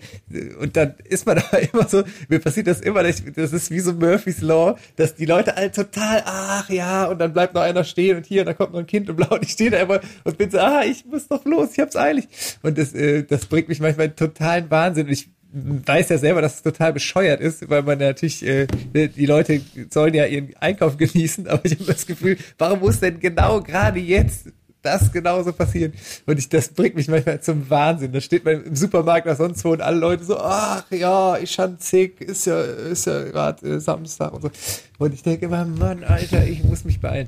[0.59, 3.93] und dann ist man da immer so, mir passiert das immer, das ist wie so
[3.93, 8.17] Murphy's Law, dass die Leute alle total, ach ja, und dann bleibt noch einer stehen
[8.17, 10.01] und hier, und dann kommt noch ein Kind und blau und ich stehe da immer
[10.23, 12.27] und bin so, ah, ich muss doch los, ich hab's eilig.
[12.61, 15.07] Und das, äh, das bringt mich manchmal in totalen Wahnsinn.
[15.07, 19.25] Und ich weiß ja selber, dass es total bescheuert ist, weil man natürlich, äh, die
[19.25, 23.61] Leute sollen ja ihren Einkauf genießen, aber ich habe das Gefühl, warum muss denn genau
[23.61, 24.47] gerade jetzt
[24.87, 25.93] das genauso passieren?
[26.25, 28.11] Und ich, das bringt mich manchmal zum Wahnsinn.
[28.11, 31.51] Da steht man im Supermarkt oder sonst wo und alle Leute so, ach ja, ich
[31.51, 34.51] schon zick, ist ja, ist ja gerade äh, Samstag und so.
[34.97, 37.27] Und ich denke immer, Mann, Alter, ich muss mich beeilen.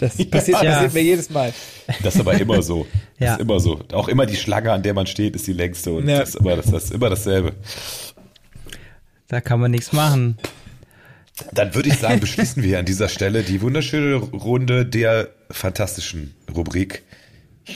[0.00, 0.72] Das passiert, Ja.
[0.72, 1.52] passiert mir jedes Mal.
[2.02, 2.86] Das ist aber immer so.
[3.18, 3.34] Das Ja.
[3.34, 3.80] ist immer so.
[3.92, 6.18] Auch immer die Schlange, an der man steht, ist die längste und Ja.
[6.20, 7.52] das, ist immer, das, das ist immer dasselbe.
[9.28, 10.36] Da kann man nichts machen.
[11.52, 17.02] Dann würde ich sagen, beschließen wir an dieser Stelle die wunderschöne Runde der fantastischen Rubrik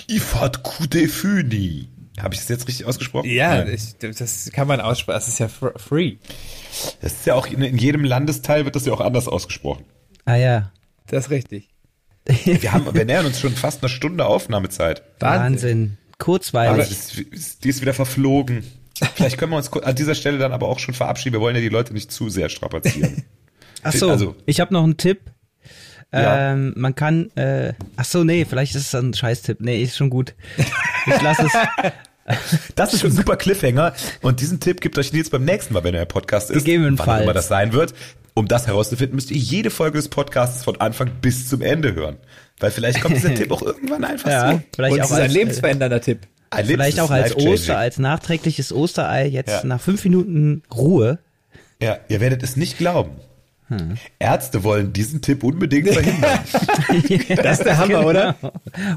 [0.09, 1.89] Ifat Kudefuni.
[2.21, 3.29] Habe ich das jetzt richtig ausgesprochen?
[3.31, 5.19] Ja, ich, das kann man aussprechen.
[5.19, 6.17] Das ist ja fr- free.
[7.01, 9.85] Das ist ja auch in, in jedem Landesteil wird das ja auch anders ausgesprochen.
[10.25, 10.73] Ah ja.
[11.07, 11.69] Das ist richtig.
[12.45, 15.03] Wir haben, wir nähern uns schon fast eine Stunde Aufnahmehzeit.
[15.21, 15.97] Wahnsinn.
[16.09, 16.91] Aber Kurzweilig.
[16.91, 18.65] es ist, die ist wieder verflogen.
[19.15, 21.35] Vielleicht können wir uns an dieser Stelle dann aber auch schon verabschieden.
[21.35, 23.25] Wir wollen ja die Leute nicht zu sehr strapazieren.
[23.83, 25.21] Ach so, also- ich habe noch einen Tipp.
[26.13, 26.53] Ja.
[26.53, 29.61] Ähm, man kann, äh, ach so, nee, vielleicht ist es ein Scheißtipp.
[29.61, 30.35] Nee, ist schon gut.
[31.07, 31.53] Ich lasse es.
[32.75, 35.95] Das ist ein super Cliffhanger und diesen Tipp gibt euch Nils beim nächsten Mal, wenn
[35.95, 36.65] er Podcast ist.
[36.67, 37.09] Gegebenenfalls.
[37.09, 37.95] Wann immer das sein wird.
[38.35, 42.19] Um das herauszufinden, müsst ihr jede Folge des Podcasts von Anfang bis zum Ende hören.
[42.61, 44.61] Weil vielleicht kommt dieser Tipp auch irgendwann einfach Ja, so.
[44.77, 46.27] vielleicht Und es auch ist ein als, lebensverändernder Tipp.
[46.51, 47.35] Ein vielleicht auch als.
[47.35, 49.65] Oster, als nachträgliches Osterei jetzt Ja.
[49.65, 51.21] nach fünf Minuten Ruhe.
[51.83, 53.13] Ja, ihr werdet es nicht glauben.
[53.69, 53.97] Hm.
[54.19, 56.39] Ärzte wollen diesen Tipp unbedingt verhindern.
[57.43, 58.37] Das ist der Hammer, oder?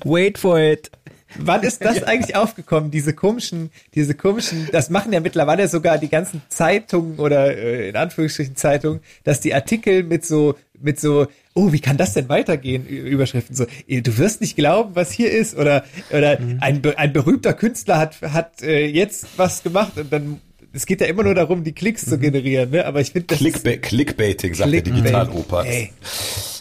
[0.04, 0.92] Wait for it.
[1.38, 2.92] Wann ist das eigentlich aufgekommen?
[2.92, 7.96] Diese komischen, diese komischen, das machen ja mittlerweile sogar die ganzen Zeitungen oder äh, in
[7.96, 12.86] Anführungsstrichen Zeitungen, dass die Artikel mit so, mit so, oh, wie kann das denn weitergehen?
[12.86, 17.54] Überschriften so, du wirst nicht glauben, was hier ist oder oder ein, be- ein berühmter
[17.54, 20.42] Künstler hat hat äh, jetzt was gemacht und dann
[20.74, 22.86] es geht ja immer nur darum, die Klicks zu generieren, ne?
[22.86, 25.04] Aber ich finde das Clickba Clickbaiting, sagt der Clickbait.
[25.06, 25.66] Digitaloper.
[25.66, 25.92] Ey,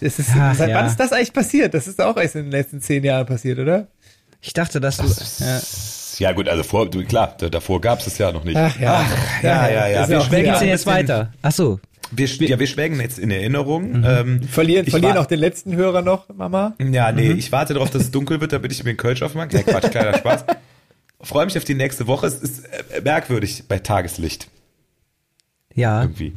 [0.01, 0.87] das ist, Ach, seit wann ja.
[0.87, 1.75] ist das eigentlich passiert?
[1.75, 3.87] Das ist auch erst in den letzten zehn Jahren passiert, oder?
[4.43, 5.05] Ich dachte, dass du,
[5.45, 5.61] ja.
[6.19, 8.57] Ja gut, also vor, du, klar, da- davor gab es es ja noch nicht.
[8.57, 9.07] Ach ja.
[9.07, 10.03] Ach, ja, ja, ja.
[10.03, 11.33] Ist Wir schwelgen denn jetzt weiter?
[11.43, 11.81] Ach so.
[12.13, 14.03] Wir, ja, wir schwelgen jetzt in Erinnerung.
[14.05, 16.75] Ähm, Verlieren, verlieren auch den letzten Hörer noch, Mama.
[16.91, 19.49] Ja, nee, ich warte darauf, dass es dunkel wird, damit ich mir einen Kölsch aufmache.
[19.53, 20.45] Ja, Quatsch, kleiner Spaß.
[21.23, 22.27] Freue mich auf die nächste Woche.
[22.27, 24.49] Es ist äh, merkwürdig bei Tageslicht
[25.75, 26.03] Ja.
[26.03, 26.35] irgendwie.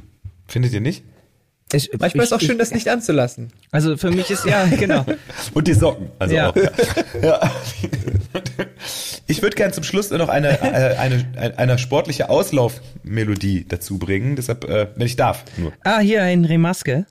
[0.47, 1.03] Findet ihr nicht?
[1.71, 3.51] Ich, Manchmal ich, ist auch schön, ich, das Licht anzulassen.
[3.71, 5.05] Also für mich ist, ja, genau.
[5.55, 6.11] Und die Socken.
[6.19, 6.49] Also Ja.
[6.51, 6.55] auch.
[7.21, 7.51] Ja.
[9.27, 14.35] Ich würde gerne zum Schluss noch eine, äh, eine, eine, eine sportliche Auslaufmelodie dazu bringen.
[14.35, 15.71] Deshalb, äh, wenn ich darf, nur.
[15.83, 17.05] Ah, hier ein Remaske.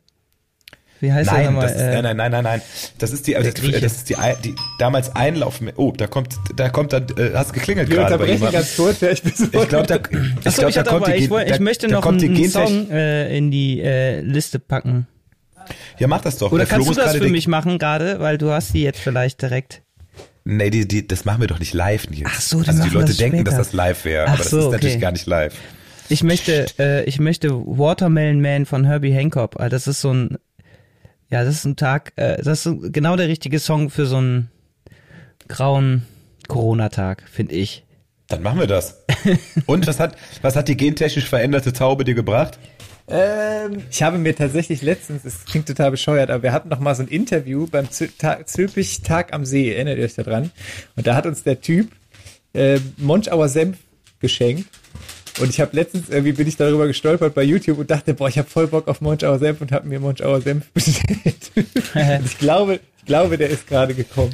[1.03, 1.63] Wie heißt der Nein, nochmal?
[1.67, 2.63] das ist, nein, nein, nein, nein, nein.
[2.99, 3.81] Das ist die, das, Grieche.
[3.81, 5.61] das ist die, die damals Einlauf.
[5.75, 8.53] Oh, da kommt, da kommt dann, äh, hast geklingelt Wir gerade bei jemandem.
[8.53, 9.01] ganz kurz.
[9.01, 11.25] Ja, ich bin so Ich glaube, da, ich Achso, glaub, ich, da kommt aber, die,
[11.25, 15.09] ich, da, ich möchte noch einen, die einen Song äh, in die äh, Liste packen.
[15.99, 16.53] Ja, mach das doch.
[16.53, 19.01] Oder Der Flo kannst du das für mich machen gerade, weil du hast die jetzt
[19.01, 19.83] vielleicht direkt.
[20.45, 22.29] Nee, die, die, das machen wir doch nicht live, Nils.
[22.33, 24.59] Ach so, die Also die Leute das denken, dass das live wäre, aber das so,
[24.59, 24.75] ist okay.
[24.77, 25.55] natürlich gar nicht live.
[26.09, 29.55] Ich möchte, äh, ich möchte Watermelon Man von Herbie Hancock.
[29.59, 30.39] Ah, Das ist so ein,
[31.33, 34.51] ja, das ist ein Tag, äh, das ist genau der richtige Song für so einen
[35.49, 36.03] grauen
[36.49, 37.85] Corona-Tag, finde ich.
[38.29, 39.05] Dann machen wir das.
[39.67, 42.59] Und was hat, was hat die gentechnisch veränderte Taube dir gebracht?
[43.09, 46.95] Ähm, ich habe mir tatsächlich letztens, es klingt total bescheuert, aber wir hatten noch mal
[46.95, 50.51] so ein Interview beim Zö- Ta- Zülpich Tag am See, erinnert ihr euch daran?
[50.97, 51.91] Und da hat uns der Typ
[52.55, 53.79] äh, Monschauer Senf
[54.21, 54.69] geschenkt.
[55.43, 58.39] Und ich habe letztens irgendwie bin ich darüber gestolpert bei YouTube und dachte, boah, ich
[58.39, 61.51] habe voll Bock auf Monschauer Senf und habe mir Monschauer Senf bestellt.
[62.25, 64.33] ich glaube, ich glaube, der ist gerade gekommen.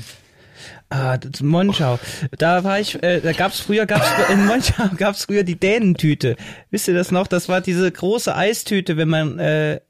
[0.90, 1.98] Ah, das Monschau.
[2.36, 6.36] Da war ich, äh, da gab's früher, gab's in Monschau gab's früher die Dänentüte.
[6.70, 7.26] Wisst ihr das noch?
[7.26, 9.80] Das war diese große Eistüte, wenn man, äh,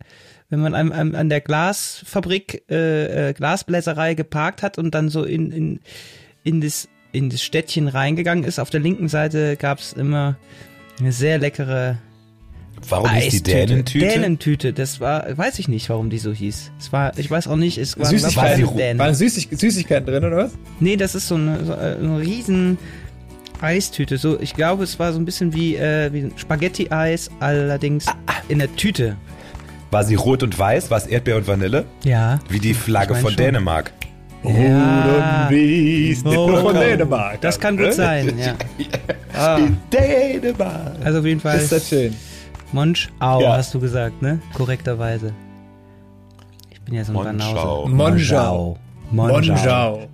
[0.50, 5.24] wenn man an, an, an der Glasfabrik, äh, äh, Glasbläserei geparkt hat und dann so
[5.24, 5.80] in, in,
[6.44, 8.60] in das, in das Städtchen reingegangen ist.
[8.60, 10.36] Auf der linken Seite gab's immer
[11.00, 11.98] eine sehr leckere
[12.88, 13.50] Warum hieß die Eistüte.
[13.66, 14.06] Dänentüte?
[14.06, 16.70] Dänentüte, das war, weiß ich nicht, warum die so hieß.
[16.78, 18.98] Es war, ich weiß auch nicht, es war Süßigkeiten, was für Dänen.
[18.98, 20.52] waren Süßig Süßigkeiten drin oder was?
[20.78, 22.78] Nee, das ist so eine, so äh, eine riesen
[23.60, 24.16] Eistüte.
[24.18, 28.14] So, ich glaube, es war so ein bisschen wie, äh, wie ein Spaghetti-Eis, allerdings Ah,
[28.48, 29.16] in der Tüte.
[29.90, 30.90] War sie rot und weiß?
[30.90, 31.84] War es Erdbeer und Vanille?
[32.04, 32.38] Ja.
[32.48, 33.38] Wie die Flagge Ich mein von schon.
[33.44, 33.92] Dänemark.
[34.44, 35.48] Ja.
[35.50, 37.40] Oder von Dänemark.
[37.40, 38.54] Das kann gut sein, ja.
[39.36, 39.58] Ah,
[39.92, 40.96] Dänemark.
[41.04, 42.14] Also auf jeden Fall ist das schön.
[42.72, 43.56] Monschau, Ja.
[43.56, 44.40] hast du gesagt, ne?
[44.54, 45.32] Korrekterweise.
[46.70, 47.84] Ich bin ja so ein Monschau.
[47.84, 47.94] Banause.
[47.94, 48.78] Monschau.
[49.10, 49.34] Monschau.
[49.50, 50.08] Monschau.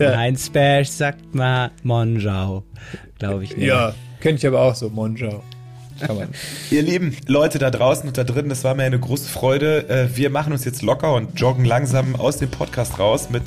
[0.00, 0.10] Ja.
[0.12, 2.64] Ein Specht sagt mal Monschau.
[3.18, 3.66] Glaube ich nicht.
[3.66, 5.42] Ja, könnte ich aber auch so, Monschau.
[6.00, 6.28] Kann man.
[6.70, 9.88] Ihr lieben Leute da draußen und da drin, das war mir eine große Freude.
[9.88, 13.42] Äh, Wir machen uns jetzt locker und joggen langsam aus dem Podcast raus mit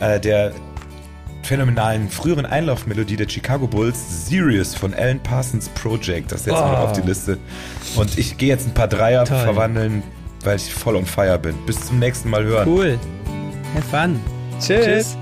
[0.00, 0.52] äh, der
[1.42, 6.30] phänomenalen früheren Einlaufmelodie der Chicago Bulls, Sirius von Alan Parsons Project.
[6.30, 7.38] Das setzen wir noch auf die Liste.
[7.96, 9.38] Und ich gehe jetzt ein paar Dreier Toll.
[9.38, 10.02] verwandeln,
[10.44, 11.54] weil ich voll on fire bin.
[11.66, 12.68] Bis zum nächsten Mal hören.
[12.68, 12.98] Cool.
[13.74, 14.20] Have fun.
[14.60, 14.84] Tschüss.
[14.84, 15.16] Tschüss.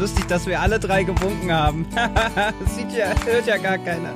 [0.00, 1.86] Lustig, dass wir alle drei gewunken haben.
[2.74, 4.14] sieht ja, hört ja gar keiner.